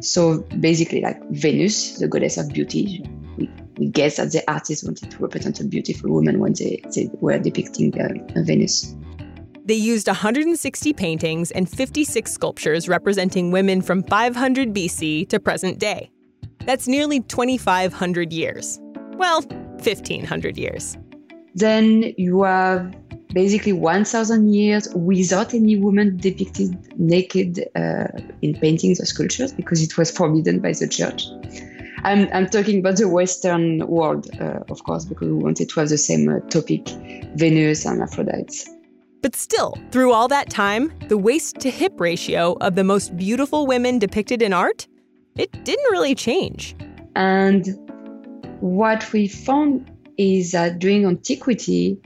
So 0.00 0.40
basically, 0.58 1.02
like 1.02 1.20
Venus, 1.30 1.98
the 1.98 2.08
goddess 2.08 2.36
of 2.36 2.48
beauty, 2.52 3.04
guess 3.86 4.16
that 4.16 4.32
the 4.32 4.42
artists 4.50 4.84
wanted 4.84 5.10
to 5.10 5.18
represent 5.18 5.60
a 5.60 5.64
beautiful 5.64 6.10
woman 6.10 6.40
when 6.40 6.52
they, 6.54 6.82
they 6.94 7.08
were 7.20 7.38
depicting 7.38 7.98
uh, 8.00 8.08
Venus. 8.42 8.94
They 9.64 9.74
used 9.74 10.06
160 10.06 10.92
paintings 10.94 11.50
and 11.50 11.68
56 11.68 12.32
sculptures 12.32 12.88
representing 12.88 13.50
women 13.50 13.82
from 13.82 14.02
500 14.02 14.72
BC 14.72 15.28
to 15.28 15.38
present 15.38 15.78
day. 15.78 16.10
That's 16.64 16.88
nearly 16.88 17.20
2,500 17.20 18.32
years. 18.32 18.80
Well, 19.16 19.42
1,500 19.42 20.56
years. 20.56 20.96
Then 21.54 22.14
you 22.16 22.44
have 22.44 22.94
basically 23.34 23.72
1,000 23.72 24.52
years 24.52 24.88
without 24.94 25.52
any 25.54 25.76
woman 25.76 26.16
depicted 26.16 26.98
naked 26.98 27.68
uh, 27.76 28.06
in 28.42 28.54
paintings 28.54 29.00
or 29.00 29.04
sculptures 29.04 29.52
because 29.52 29.82
it 29.82 29.98
was 29.98 30.10
forbidden 30.10 30.60
by 30.60 30.72
the 30.72 30.88
church. 30.88 31.26
I'm, 32.04 32.28
I'm 32.32 32.48
talking 32.48 32.78
about 32.80 32.96
the 32.96 33.08
Western 33.08 33.86
world, 33.86 34.28
uh, 34.40 34.60
of 34.68 34.84
course, 34.84 35.04
because 35.04 35.28
we 35.28 35.34
wanted 35.34 35.68
to 35.70 35.80
have 35.80 35.88
the 35.88 35.98
same 35.98 36.28
uh, 36.28 36.40
topic 36.48 36.88
Venus 37.34 37.84
and 37.84 38.00
Aphrodite. 38.00 38.64
But 39.20 39.34
still, 39.34 39.76
through 39.90 40.12
all 40.12 40.28
that 40.28 40.48
time, 40.48 40.92
the 41.08 41.18
waist 41.18 41.56
to 41.60 41.70
hip 41.70 42.00
ratio 42.00 42.56
of 42.60 42.76
the 42.76 42.84
most 42.84 43.16
beautiful 43.16 43.66
women 43.66 43.98
depicted 43.98 44.42
in 44.42 44.52
art, 44.52 44.86
it 45.36 45.50
didn't 45.64 45.90
really 45.90 46.14
change. 46.14 46.76
And 47.16 47.66
what 48.60 49.12
we 49.12 49.26
found 49.26 49.90
is 50.18 50.52
that 50.52 50.78
during 50.78 51.04
antiquity, 51.04 51.98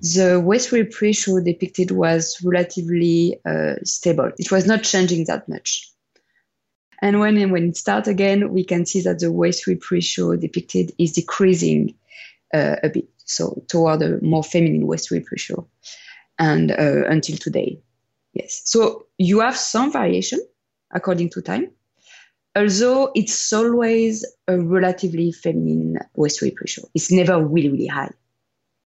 the 0.00 0.40
waist 0.40 0.70
hip 0.70 1.00
ratio 1.00 1.40
depicted 1.40 1.90
was 1.90 2.38
relatively 2.42 3.38
uh, 3.46 3.74
stable. 3.84 4.30
It 4.38 4.50
was 4.50 4.66
not 4.66 4.84
changing 4.84 5.26
that 5.26 5.48
much. 5.48 5.90
And 7.04 7.20
when, 7.20 7.50
when 7.50 7.68
it 7.68 7.76
starts 7.76 8.08
again, 8.08 8.50
we 8.50 8.64
can 8.64 8.86
see 8.86 9.02
that 9.02 9.18
the 9.18 9.30
waist 9.30 9.64
to 9.64 9.72
hip 9.72 9.90
ratio 9.90 10.36
depicted 10.36 10.90
is 10.98 11.12
decreasing 11.12 11.94
uh, 12.54 12.76
a 12.82 12.88
bit, 12.88 13.06
so 13.18 13.62
toward 13.68 14.00
a 14.00 14.18
more 14.22 14.42
feminine 14.42 14.86
waist 14.86 15.08
to 15.08 15.16
hip 15.16 15.26
ratio 15.30 15.68
and 16.38 16.70
uh, 16.70 17.04
until 17.06 17.36
today. 17.36 17.78
Yes. 18.32 18.62
So 18.64 19.04
you 19.18 19.40
have 19.40 19.54
some 19.54 19.92
variation 19.92 20.40
according 20.94 21.28
to 21.30 21.42
time, 21.42 21.70
although 22.56 23.12
it's 23.14 23.52
always 23.52 24.24
a 24.48 24.58
relatively 24.58 25.30
feminine 25.30 25.98
waist 26.16 26.38
to 26.38 26.46
hip 26.46 26.58
ratio. 26.58 26.86
It's 26.94 27.12
never 27.12 27.38
really, 27.44 27.68
really 27.68 27.86
high. 27.86 28.12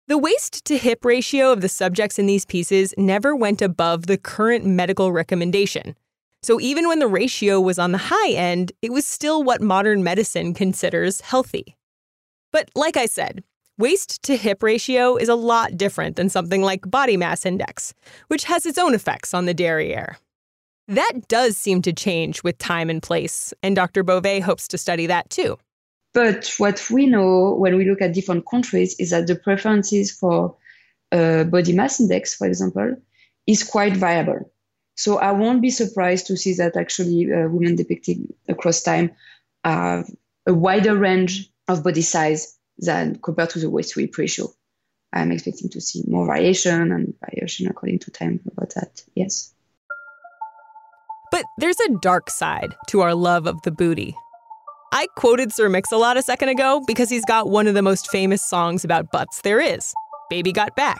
The 0.08 0.18
waist 0.18 0.64
to 0.64 0.76
hip 0.76 1.04
ratio 1.04 1.52
of 1.52 1.60
the 1.60 1.68
subjects 1.68 2.18
in 2.18 2.26
these 2.26 2.44
pieces 2.44 2.94
never 2.98 3.36
went 3.36 3.62
above 3.62 4.08
the 4.08 4.18
current 4.18 4.64
medical 4.64 5.12
recommendation. 5.12 5.94
So 6.42 6.60
even 6.60 6.86
when 6.88 6.98
the 6.98 7.08
ratio 7.08 7.60
was 7.60 7.78
on 7.78 7.92
the 7.92 7.98
high 7.98 8.30
end, 8.30 8.72
it 8.82 8.92
was 8.92 9.06
still 9.06 9.42
what 9.42 9.60
modern 9.60 10.02
medicine 10.02 10.54
considers 10.54 11.20
healthy. 11.20 11.76
But 12.52 12.70
like 12.74 12.96
I 12.96 13.06
said, 13.06 13.42
Waist 13.78 14.24
to 14.24 14.36
hip 14.36 14.64
ratio 14.64 15.16
is 15.16 15.28
a 15.28 15.36
lot 15.36 15.76
different 15.76 16.16
than 16.16 16.28
something 16.28 16.62
like 16.62 16.90
body 16.90 17.16
mass 17.16 17.46
index, 17.46 17.94
which 18.26 18.42
has 18.44 18.66
its 18.66 18.76
own 18.76 18.92
effects 18.92 19.32
on 19.32 19.46
the 19.46 19.54
derriere. 19.54 20.18
That 20.88 21.28
does 21.28 21.56
seem 21.56 21.82
to 21.82 21.92
change 21.92 22.42
with 22.42 22.58
time 22.58 22.90
and 22.90 23.00
place, 23.00 23.54
and 23.62 23.76
Dr. 23.76 24.02
Bovet 24.02 24.42
hopes 24.42 24.66
to 24.68 24.78
study 24.78 25.06
that 25.06 25.30
too. 25.30 25.58
But 26.12 26.52
what 26.58 26.90
we 26.90 27.06
know 27.06 27.54
when 27.54 27.76
we 27.76 27.88
look 27.88 28.02
at 28.02 28.14
different 28.14 28.46
countries 28.50 28.96
is 28.98 29.10
that 29.10 29.28
the 29.28 29.36
preferences 29.36 30.10
for 30.10 30.56
uh, 31.12 31.44
body 31.44 31.72
mass 31.72 32.00
index, 32.00 32.34
for 32.34 32.48
example, 32.48 32.96
is 33.46 33.62
quite 33.62 33.96
variable. 33.96 34.50
So 34.98 35.18
I 35.18 35.30
won't 35.30 35.62
be 35.62 35.70
surprised 35.70 36.26
to 36.26 36.36
see 36.36 36.54
that 36.54 36.76
actually 36.76 37.32
uh, 37.32 37.48
women 37.48 37.76
depicted 37.76 38.34
across 38.48 38.82
time 38.82 39.12
have 39.64 40.10
a 40.44 40.52
wider 40.52 40.96
range 40.96 41.48
of 41.68 41.84
body 41.84 42.02
size 42.02 42.58
than 42.78 43.16
compared 43.22 43.50
to 43.50 43.60
the 43.60 43.70
waist 43.70 43.94
to 43.94 44.00
hip 44.00 44.18
ratio. 44.18 44.48
I'm 45.12 45.30
expecting 45.30 45.68
to 45.70 45.80
see 45.80 46.02
more 46.08 46.26
variation 46.26 46.90
and 46.90 47.14
variation 47.24 47.68
according 47.68 48.00
to 48.00 48.10
time 48.10 48.40
about 48.50 48.74
that. 48.74 49.04
Yes. 49.14 49.54
But 51.30 51.44
there's 51.58 51.78
a 51.78 51.94
dark 52.02 52.28
side 52.28 52.74
to 52.88 53.00
our 53.00 53.14
love 53.14 53.46
of 53.46 53.62
the 53.62 53.70
booty. 53.70 54.16
I 54.92 55.06
quoted 55.16 55.52
Sir 55.52 55.68
Mix-a-Lot 55.68 56.16
a 56.16 56.22
second 56.22 56.48
ago 56.48 56.82
because 56.88 57.08
he's 57.08 57.24
got 57.24 57.48
one 57.48 57.68
of 57.68 57.74
the 57.74 57.82
most 57.82 58.10
famous 58.10 58.42
songs 58.42 58.84
about 58.84 59.12
butts 59.12 59.42
there 59.42 59.60
is, 59.60 59.94
Baby 60.28 60.50
Got 60.50 60.74
Back. 60.74 60.98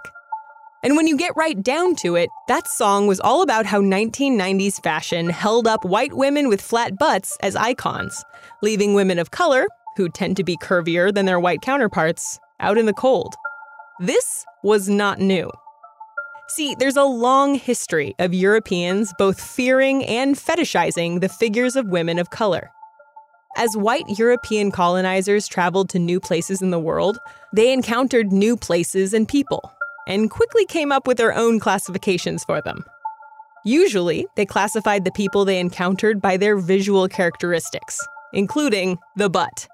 And 0.84 0.96
when 0.96 1.08
you 1.08 1.16
get 1.16 1.32
right 1.36 1.60
down 1.60 1.96
to 1.96 2.14
it, 2.14 2.30
that 2.46 2.68
song 2.68 3.08
was 3.08 3.18
all 3.18 3.42
about 3.42 3.66
how 3.66 3.80
1990s 3.80 4.80
fashion 4.82 5.28
held 5.28 5.66
up 5.66 5.84
white 5.84 6.14
women 6.14 6.48
with 6.48 6.60
flat 6.60 6.96
butts 6.96 7.36
as 7.42 7.56
icons, 7.56 8.24
leaving 8.62 8.94
women 8.94 9.18
of 9.18 9.32
color, 9.32 9.66
who 9.96 10.08
tend 10.08 10.36
to 10.36 10.44
be 10.44 10.56
curvier 10.56 11.12
than 11.12 11.26
their 11.26 11.40
white 11.40 11.62
counterparts, 11.62 12.38
out 12.60 12.78
in 12.78 12.86
the 12.86 12.92
cold. 12.92 13.34
This 13.98 14.44
was 14.62 14.88
not 14.88 15.18
new. 15.18 15.50
See, 16.50 16.76
there's 16.78 16.96
a 16.96 17.02
long 17.02 17.56
history 17.56 18.14
of 18.20 18.32
Europeans 18.32 19.12
both 19.18 19.40
fearing 19.40 20.04
and 20.04 20.36
fetishizing 20.36 21.20
the 21.20 21.28
figures 21.28 21.74
of 21.74 21.88
women 21.88 22.20
of 22.20 22.30
color. 22.30 22.70
As 23.56 23.76
white 23.76 24.08
European 24.16 24.70
colonizers 24.70 25.48
traveled 25.48 25.88
to 25.90 25.98
new 25.98 26.20
places 26.20 26.62
in 26.62 26.70
the 26.70 26.78
world, 26.78 27.18
they 27.52 27.72
encountered 27.72 28.32
new 28.32 28.56
places 28.56 29.12
and 29.12 29.26
people, 29.26 29.72
and 30.08 30.30
quickly 30.30 30.66
came 30.66 30.90
up 30.90 31.06
with 31.06 31.18
their 31.18 31.32
own 31.32 31.60
classifications 31.60 32.42
for 32.44 32.60
them. 32.60 32.84
Usually, 33.64 34.26
they 34.34 34.46
classified 34.46 35.04
the 35.04 35.12
people 35.12 35.44
they 35.44 35.60
encountered 35.60 36.20
by 36.20 36.36
their 36.36 36.56
visual 36.56 37.06
characteristics, 37.06 38.00
including 38.32 38.98
the 39.16 39.30
butt. 39.30 39.68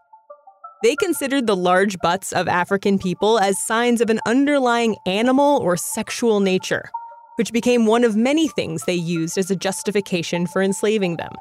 They 0.83 0.97
considered 0.97 1.47
the 1.47 1.57
large 1.57 1.99
butts 2.01 2.33
of 2.33 2.49
African 2.49 2.99
people 2.99 3.38
as 3.38 3.59
signs 3.59 4.03
of 4.03 4.11
an 4.11 4.20
underlying 4.27 4.97
animal 5.07 5.61
or 5.62 5.79
sexual 5.79 6.40
nature, 6.40 6.90
which 7.37 7.53
became 7.53 7.87
one 7.87 8.05
of 8.05 8.16
many 8.16 8.49
things 8.49 8.83
they 8.85 8.94
used 8.94 9.38
as 9.38 9.51
a 9.51 9.57
justification 9.57 10.47
for 10.47 10.61
enslaving 10.61 11.16
them. 11.16 11.33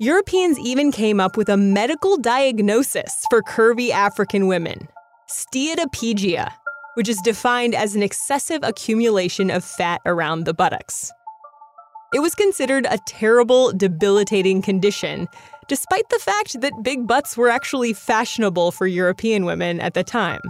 Europeans 0.00 0.58
even 0.58 0.90
came 0.90 1.20
up 1.20 1.36
with 1.36 1.48
a 1.48 1.56
medical 1.56 2.16
diagnosis 2.16 3.24
for 3.30 3.42
curvy 3.42 3.90
African 3.90 4.46
women 4.46 4.88
steatopygia, 5.28 6.52
which 6.94 7.08
is 7.08 7.20
defined 7.24 7.74
as 7.74 7.94
an 7.94 8.02
excessive 8.02 8.62
accumulation 8.62 9.50
of 9.50 9.64
fat 9.64 10.00
around 10.06 10.44
the 10.44 10.54
buttocks. 10.54 11.10
It 12.14 12.20
was 12.20 12.34
considered 12.34 12.86
a 12.88 12.98
terrible, 13.06 13.72
debilitating 13.72 14.62
condition 14.62 15.28
despite 15.68 16.08
the 16.10 16.18
fact 16.18 16.60
that 16.60 16.82
big 16.82 17.06
butts 17.06 17.36
were 17.36 17.48
actually 17.48 17.92
fashionable 17.92 18.70
for 18.70 18.86
European 18.86 19.44
women 19.44 19.80
at 19.80 19.94
the 19.94 20.04
time. 20.04 20.40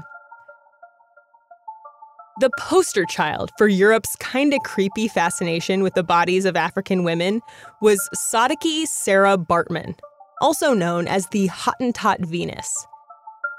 The 2.41 2.51
poster 2.59 3.05
child 3.05 3.51
for 3.57 3.69
Europe's 3.69 4.17
kinda 4.17 4.59
creepy 4.65 5.07
fascination 5.07 5.85
with 5.85 5.95
the 5.95 6.03
bodies 6.03 6.45
of 6.45 6.57
African 6.57 7.05
women 7.05 7.41
was 7.81 8.09
Saartjie 8.13 8.87
Sarah 8.87 9.39
Baartman, 9.39 9.97
also 10.41 10.75
known 10.75 11.07
as 11.07 11.29
the 11.29 11.47
Hottentot 11.49 12.27
Venus. 12.27 12.87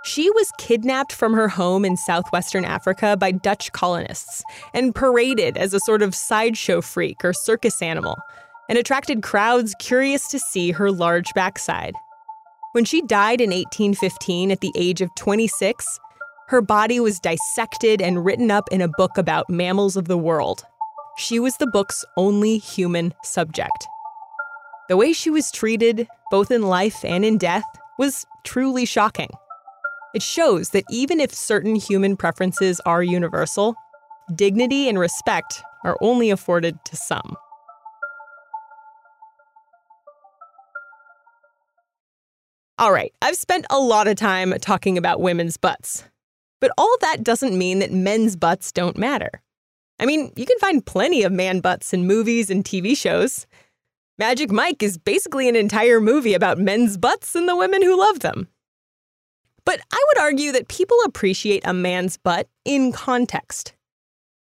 She 0.06 0.30
was 0.30 0.52
kidnapped 0.60 1.12
from 1.12 1.34
her 1.34 1.48
home 1.48 1.84
in 1.84 1.98
southwestern 1.98 2.63
Africa 2.63 3.18
by 3.18 3.32
Dutch 3.32 3.72
colonists 3.72 4.44
and 4.72 4.94
paraded 4.94 5.58
as 5.58 5.74
a 5.74 5.80
sort 5.80 6.04
of 6.04 6.13
sideshow 6.13 6.82
freak 6.82 7.26
or 7.26 7.34
circus 7.34 7.82
animal 7.82 8.15
and 8.70 8.78
attracted 8.78 9.24
crowds 9.24 9.74
curious 9.80 10.28
to 10.28 10.38
see 10.38 10.70
her 10.72 10.91
large 10.91 11.34
backside. 11.34 11.96
When 12.74 12.86
she 12.86 13.02
died 13.02 13.41
in 13.41 13.50
1815 13.50 14.52
at 14.52 14.62
the 14.62 14.72
age 14.76 15.02
of 15.02 15.10
26, 15.15 16.00
her 16.50 16.62
body 16.62 17.00
was 17.00 17.20
dissected 17.20 18.00
and 18.00 18.24
written 18.24 18.52
up 18.52 18.70
in 18.72 18.82
a 18.82 18.91
book 19.00 19.18
about 19.18 19.50
mammals 19.50 19.98
of 19.98 20.08
the 20.08 20.20
world. 20.20 20.63
She 21.18 21.39
was 21.39 21.58
the 21.58 21.65
book's 21.65 22.06
only 22.15 22.60
human 22.60 23.12
subject. 23.24 23.88
The 24.88 24.98
way 24.98 25.13
she 25.13 25.32
was 25.32 25.50
treated, 25.50 26.08
both 26.30 26.52
in 26.52 26.62
life 26.62 27.04
and 27.04 27.26
in 27.26 27.39
death, 27.39 27.65
was 27.98 28.28
truly 28.44 28.86
shocking. 28.86 29.30
It 30.15 30.23
shows 30.23 30.69
that 30.69 30.86
even 30.89 31.19
if 31.19 31.34
certain 31.34 31.75
human 31.75 32.15
preferences 32.15 32.80
are 32.86 33.04
universal, 33.04 33.75
dignity 34.34 34.88
and 34.88 34.97
respect 34.97 35.62
are 35.84 35.97
only 35.99 36.30
afforded 36.30 36.80
to 36.86 36.95
some. 36.95 37.36
All 42.80 42.93
right, 42.93 43.13
I've 43.21 43.36
spent 43.36 43.65
a 43.69 43.78
lot 43.78 44.08
of 44.08 44.15
time 44.15 44.54
talking 44.62 44.97
about 44.97 45.19
women's 45.19 45.58
butts. 45.58 46.06
But 46.62 46.71
all 46.78 46.95
that 47.01 47.21
doesn't 47.21 47.58
mean 47.58 47.80
that 47.80 47.91
men's 47.91 48.38
butts 48.38 48.71
don't 48.71 48.97
matter. 48.97 49.41
I 49.99 50.06
mean, 50.06 50.32
you 50.38 50.45
can 50.45 50.60
find 50.60 50.86
plenty 50.86 51.23
of 51.23 51.34
man 51.34 51.60
butts 51.60 51.93
in 51.93 52.08
movies 52.08 52.49
and 52.49 52.63
TV 52.63 52.95
shows. 52.95 53.45
Magic 54.17 54.49
Mike 54.49 54.82
is 54.82 54.97
basically 54.97 55.49
an 55.49 55.58
entire 55.58 55.99
movie 55.99 56.34
about 56.34 56.58
men's 56.58 56.97
butts 56.97 57.36
and 57.36 57.49
the 57.49 57.56
women 57.58 57.82
who 57.82 57.99
love 57.99 58.21
them. 58.21 58.47
But 59.65 59.82
I 59.91 60.04
would 60.08 60.19
argue 60.19 60.51
that 60.51 60.67
people 60.67 60.97
appreciate 61.06 61.65
a 61.65 61.73
man's 61.73 62.17
butt 62.17 62.47
in 62.63 62.91
context. 62.91 63.73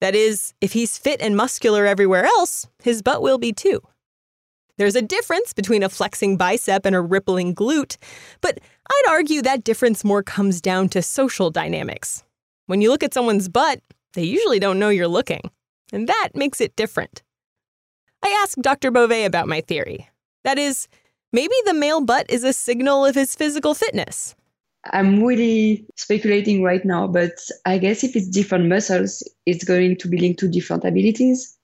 That 0.01 0.15
is, 0.15 0.53
if 0.62 0.71
he's 0.71 0.97
fit 0.97 1.21
and 1.21 1.36
muscular 1.36 1.86
everywhere 1.86 2.23
else, 2.23 2.67
his 2.82 3.01
butt 3.01 3.21
will 3.21 3.38
be 3.38 3.51
too. 3.51 3.82
There's 4.77 4.95
a 4.95 5.01
difference 5.01 5.51
between 5.53 5.84
a 5.84 5.89
flexing 5.89 6.38
bicep 6.38 6.86
and 6.86 6.95
a 6.95 7.01
rippling 7.01 7.53
glute, 7.53 7.97
but 8.39 8.60
I'd 8.89 9.10
argue 9.10 9.41
that 9.41 9.65
difference 9.65 10.05
more 10.05 10.23
comes 10.23 10.62
down 10.62 10.88
to 10.89 11.01
social 11.01 11.51
dynamics. 11.51 12.23
When 12.67 12.79
you 12.79 12.89
look 12.89 13.03
at 13.03 13.13
someone's 13.13 13.49
butt, 13.49 13.82
they 14.13 14.23
usually 14.23 14.58
don't 14.58 14.79
know 14.79 14.88
you're 14.88 15.10
looking, 15.10 15.51
and 15.91 16.08
that 16.08 16.29
makes 16.34 16.62
it 16.62 16.77
different. 16.77 17.23
I 18.23 18.29
asked 18.41 18.62
Dr. 18.62 18.89
Bovet 18.89 19.25
about 19.25 19.49
my 19.49 19.60
theory. 19.60 20.10
That 20.45 20.58
is, 20.58 20.88
maybe 21.34 21.55
the 21.65 21.73
male 21.73 21.99
butt 21.99 22.27
is 22.29 22.45
a 22.45 22.53
signal 22.53 23.05
of 23.05 23.15
his 23.15 23.36
physical 23.36 23.73
fitness. 23.73 24.34
I'm 24.86 25.24
really 25.24 25.86
speculating 25.96 26.63
right 26.63 26.84
now, 26.86 27.08
but 27.08 27.34
I 27.65 27.78
guess 27.78 28.04
if 28.04 28.15
it's 28.15 28.28
different 28.28 28.68
muscles, 28.68 29.24
it's 29.46 29.63
going 29.63 29.98
to 29.98 30.08
be 30.08 30.18
linked 30.18 30.39
to 30.39 30.48
different 30.48 30.86
abilities. 30.86 31.58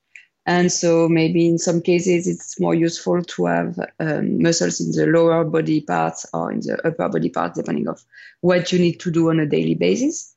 And 0.45 0.71
so 0.71 1.09
maybe 1.09 1.47
in 1.47 1.57
some 1.57 1.81
cases 1.81 2.27
it's 2.27 2.59
more 2.59 2.75
useful 2.75 3.23
to 3.23 3.45
have 3.45 3.79
um, 3.99 4.41
muscles 4.41 4.79
in 4.79 4.91
the 4.91 5.07
lower 5.07 5.43
body 5.43 5.81
parts 5.81 6.25
or 6.33 6.51
in 6.51 6.59
the 6.59 6.79
upper 6.85 7.09
body 7.09 7.29
parts, 7.29 7.57
depending 7.57 7.87
of 7.87 8.03
what 8.41 8.71
you 8.71 8.77
need 8.77 8.99
to 8.99 9.11
do 9.11 9.29
on 9.29 9.39
a 9.39 9.47
daily 9.47 9.73
basis. 9.73 10.35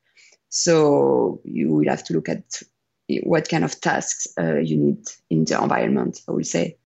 So 0.48 1.40
you 1.44 1.70
will 1.70 1.88
have 1.88 2.04
to 2.04 2.14
look 2.14 2.30
at 2.30 2.62
what 3.22 3.48
kind 3.48 3.64
of 3.64 3.80
tasks 3.80 4.28
uh, 4.38 4.56
you 4.56 4.76
need 4.78 5.06
in 5.28 5.44
the 5.44 5.62
environment, 5.62 6.22
I 6.26 6.32
would 6.32 6.46
say. 6.46 6.78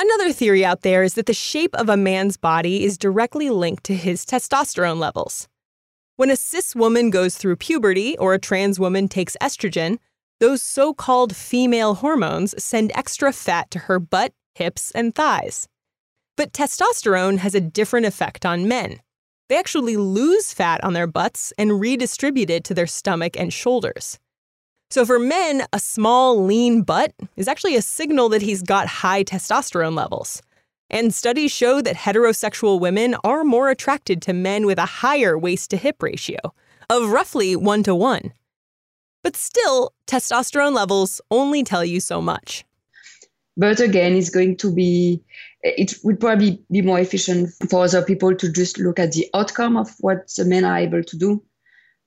Another 0.00 0.32
theory 0.32 0.64
out 0.64 0.82
there 0.82 1.02
is 1.02 1.14
that 1.14 1.26
the 1.26 1.34
shape 1.34 1.74
of 1.74 1.88
a 1.88 1.96
man's 1.96 2.36
body 2.36 2.84
is 2.84 2.96
directly 2.96 3.50
linked 3.50 3.82
to 3.84 3.96
his 3.96 4.24
testosterone 4.24 5.00
levels. 5.00 5.48
When 6.14 6.30
a 6.30 6.36
cis 6.36 6.76
woman 6.76 7.10
goes 7.10 7.36
through 7.36 7.56
puberty 7.56 8.16
or 8.16 8.32
a 8.32 8.38
trans 8.38 8.78
woman 8.78 9.08
takes 9.08 9.36
estrogen, 9.40 9.98
those 10.38 10.62
so 10.62 10.94
called 10.94 11.34
female 11.34 11.94
hormones 11.94 12.54
send 12.62 12.92
extra 12.94 13.32
fat 13.32 13.72
to 13.72 13.80
her 13.80 13.98
butt, 13.98 14.32
hips, 14.54 14.92
and 14.92 15.16
thighs. 15.16 15.66
But 16.36 16.52
testosterone 16.52 17.38
has 17.38 17.56
a 17.56 17.60
different 17.60 18.06
effect 18.06 18.46
on 18.46 18.68
men. 18.68 19.00
They 19.48 19.58
actually 19.58 19.96
lose 19.96 20.52
fat 20.52 20.84
on 20.84 20.92
their 20.92 21.08
butts 21.08 21.52
and 21.58 21.80
redistribute 21.80 22.50
it 22.50 22.62
to 22.64 22.74
their 22.74 22.86
stomach 22.86 23.36
and 23.36 23.52
shoulders. 23.52 24.20
So 24.90 25.04
for 25.04 25.18
men, 25.18 25.64
a 25.72 25.78
small, 25.78 26.42
lean 26.42 26.80
butt 26.80 27.12
is 27.36 27.46
actually 27.46 27.76
a 27.76 27.82
signal 27.82 28.30
that 28.30 28.40
he's 28.40 28.62
got 28.62 28.86
high 28.86 29.22
testosterone 29.22 29.94
levels. 29.94 30.40
And 30.88 31.12
studies 31.12 31.52
show 31.52 31.82
that 31.82 31.96
heterosexual 31.96 32.80
women 32.80 33.14
are 33.22 33.44
more 33.44 33.68
attracted 33.68 34.22
to 34.22 34.32
men 34.32 34.64
with 34.64 34.78
a 34.78 34.86
higher 34.86 35.38
waist 35.38 35.68
to 35.70 35.76
hip 35.76 36.02
ratio 36.02 36.38
of 36.88 37.10
roughly 37.10 37.54
1 37.54 37.82
to 37.82 37.94
1. 37.94 38.32
But 39.22 39.36
still, 39.36 39.92
testosterone 40.06 40.74
levels 40.74 41.20
only 41.30 41.64
tell 41.64 41.84
you 41.84 42.00
so 42.00 42.22
much. 42.22 42.64
But 43.58 43.80
again, 43.80 44.14
it's 44.14 44.30
going 44.30 44.56
to 44.58 44.72
be, 44.72 45.22
it 45.62 45.96
would 46.02 46.18
probably 46.18 46.62
be 46.70 46.80
more 46.80 47.00
efficient 47.00 47.50
for 47.68 47.84
other 47.84 48.02
people 48.02 48.34
to 48.36 48.50
just 48.50 48.78
look 48.78 48.98
at 48.98 49.12
the 49.12 49.28
outcome 49.34 49.76
of 49.76 49.90
what 50.00 50.32
the 50.34 50.46
men 50.46 50.64
are 50.64 50.78
able 50.78 51.02
to 51.02 51.18
do 51.18 51.42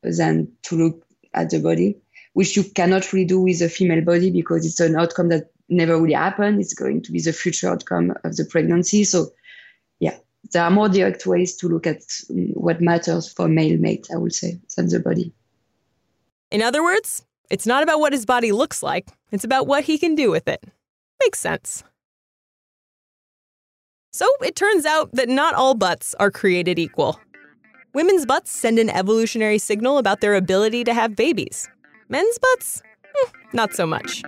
than 0.02 0.52
to 0.64 0.76
look 0.76 1.06
at 1.36 1.52
the 1.52 1.60
body, 1.60 1.98
which 2.34 2.56
you 2.56 2.64
cannot 2.64 3.12
really 3.12 3.26
do 3.26 3.42
with 3.42 3.62
a 3.62 3.70
female 3.70 4.04
body 4.04 4.32
because 4.32 4.66
it's 4.66 4.80
an 4.80 4.96
outcome 4.96 5.30
that 5.30 5.52
never 5.70 6.00
really 6.00 6.14
happened. 6.14 6.60
It's 6.60 6.74
going 6.74 7.02
to 7.04 7.12
be 7.12 7.22
the 7.22 7.34
future 7.34 7.70
outcome 7.70 8.14
of 8.24 8.36
the 8.36 8.46
pregnancy. 8.46 9.04
So, 9.04 9.32
yeah, 10.00 10.18
there 10.52 10.64
are 10.64 10.72
more 10.72 10.90
direct 10.90 11.26
ways 11.26 11.56
to 11.58 11.68
look 11.68 11.88
at 11.88 12.00
mm, 12.30 12.56
what 12.56 12.82
matters 12.82 13.32
for 13.32 13.48
male 13.48 13.78
mate, 13.78 14.08
I 14.14 14.18
would 14.18 14.34
say, 14.34 14.60
than 14.76 14.88
the 14.88 15.00
body. 15.00 15.34
In 16.52 16.62
other 16.62 16.84
words, 16.84 17.26
it's 17.50 17.66
not 17.66 17.84
about 17.84 18.00
what 18.00 18.14
his 18.14 18.26
body 18.26 18.52
looks 18.52 18.82
like, 18.84 19.08
it's 19.32 19.44
about 19.44 19.68
what 19.68 19.84
he 19.86 19.98
can 19.98 20.16
do 20.16 20.32
with 20.32 20.48
it. 20.48 20.64
Makes 21.22 21.40
sense. 21.40 21.84
So 24.14 24.28
it 24.44 24.56
turns 24.56 24.86
out 24.86 25.14
that 25.14 25.30
not 25.30 25.54
all 25.54 25.74
butts 25.74 26.14
are 26.20 26.32
created 26.32 26.78
equal. 26.78 27.20
Women's 27.94 28.26
butts 28.26 28.52
send 28.52 28.80
an 28.80 28.90
evolutionary 28.90 29.58
signal 29.58 29.98
about 29.98 30.22
their 30.22 30.36
ability 30.36 30.84
to 30.86 30.94
have 30.94 31.16
babies. 31.16 31.70
Men's 32.12 32.38
butts? 32.40 32.84
Eh, 33.06 33.30
not 33.54 33.74
so 33.74 33.88
much. 33.88 34.22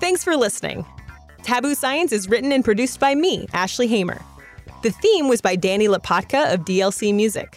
Thanks 0.00 0.24
for 0.24 0.36
listening. 0.36 0.84
Taboo 1.44 1.76
Science 1.76 2.10
is 2.10 2.28
written 2.28 2.50
and 2.50 2.64
produced 2.64 2.98
by 2.98 3.14
me, 3.14 3.46
Ashley 3.52 3.86
Hamer. 3.86 4.20
The 4.82 4.90
theme 4.90 5.28
was 5.28 5.40
by 5.40 5.54
Danny 5.54 5.86
Lopatka 5.86 6.52
of 6.52 6.64
DLC 6.64 7.14
Music. 7.14 7.56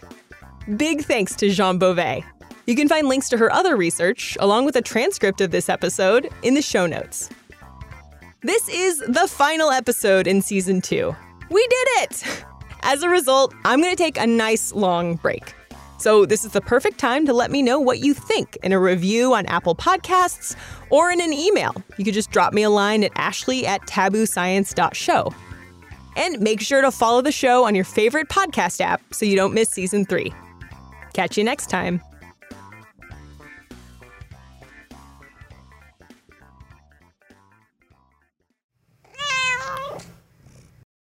Big 0.77 1.01
thanks 1.01 1.35
to 1.37 1.49
Jeanne 1.49 1.79
Bovet. 1.79 2.23
You 2.67 2.75
can 2.75 2.87
find 2.87 3.07
links 3.07 3.29
to 3.29 3.37
her 3.37 3.51
other 3.51 3.75
research, 3.75 4.37
along 4.39 4.65
with 4.65 4.75
a 4.75 4.81
transcript 4.83 5.41
of 5.41 5.49
this 5.49 5.69
episode, 5.69 6.29
in 6.43 6.53
the 6.53 6.61
show 6.61 6.85
notes. 6.85 7.31
This 8.43 8.69
is 8.69 8.99
the 8.99 9.27
final 9.27 9.71
episode 9.71 10.27
in 10.27 10.43
season 10.43 10.81
two. 10.81 11.15
We 11.49 11.65
did 11.67 11.87
it! 12.03 12.45
As 12.81 13.03
a 13.03 13.09
result, 13.09 13.53
I'm 13.65 13.81
going 13.81 13.95
to 13.95 14.01
take 14.01 14.17
a 14.17 14.27
nice 14.27 14.73
long 14.73 15.15
break. 15.15 15.53
So, 15.97 16.25
this 16.25 16.45
is 16.45 16.53
the 16.53 16.61
perfect 16.61 16.97
time 16.97 17.25
to 17.25 17.33
let 17.33 17.51
me 17.51 17.61
know 17.61 17.77
what 17.77 17.99
you 17.99 18.13
think 18.13 18.57
in 18.63 18.71
a 18.71 18.79
review 18.79 19.33
on 19.33 19.45
Apple 19.47 19.75
Podcasts 19.75 20.55
or 20.89 21.11
in 21.11 21.19
an 21.19 21.33
email. 21.33 21.73
You 21.97 22.05
could 22.05 22.13
just 22.13 22.31
drop 22.31 22.53
me 22.53 22.63
a 22.63 22.69
line 22.69 23.03
at 23.03 23.11
ashley 23.15 23.65
at 23.65 23.81
tabooscience.show. 23.81 25.33
And 26.15 26.39
make 26.39 26.61
sure 26.61 26.81
to 26.81 26.91
follow 26.91 27.21
the 27.21 27.33
show 27.33 27.65
on 27.65 27.75
your 27.75 27.83
favorite 27.83 28.29
podcast 28.29 28.79
app 28.79 29.01
so 29.13 29.25
you 29.25 29.35
don't 29.35 29.53
miss 29.53 29.69
season 29.69 30.05
three. 30.05 30.33
Catch 31.13 31.37
you 31.37 31.43
next 31.43 31.69
time. 31.69 32.01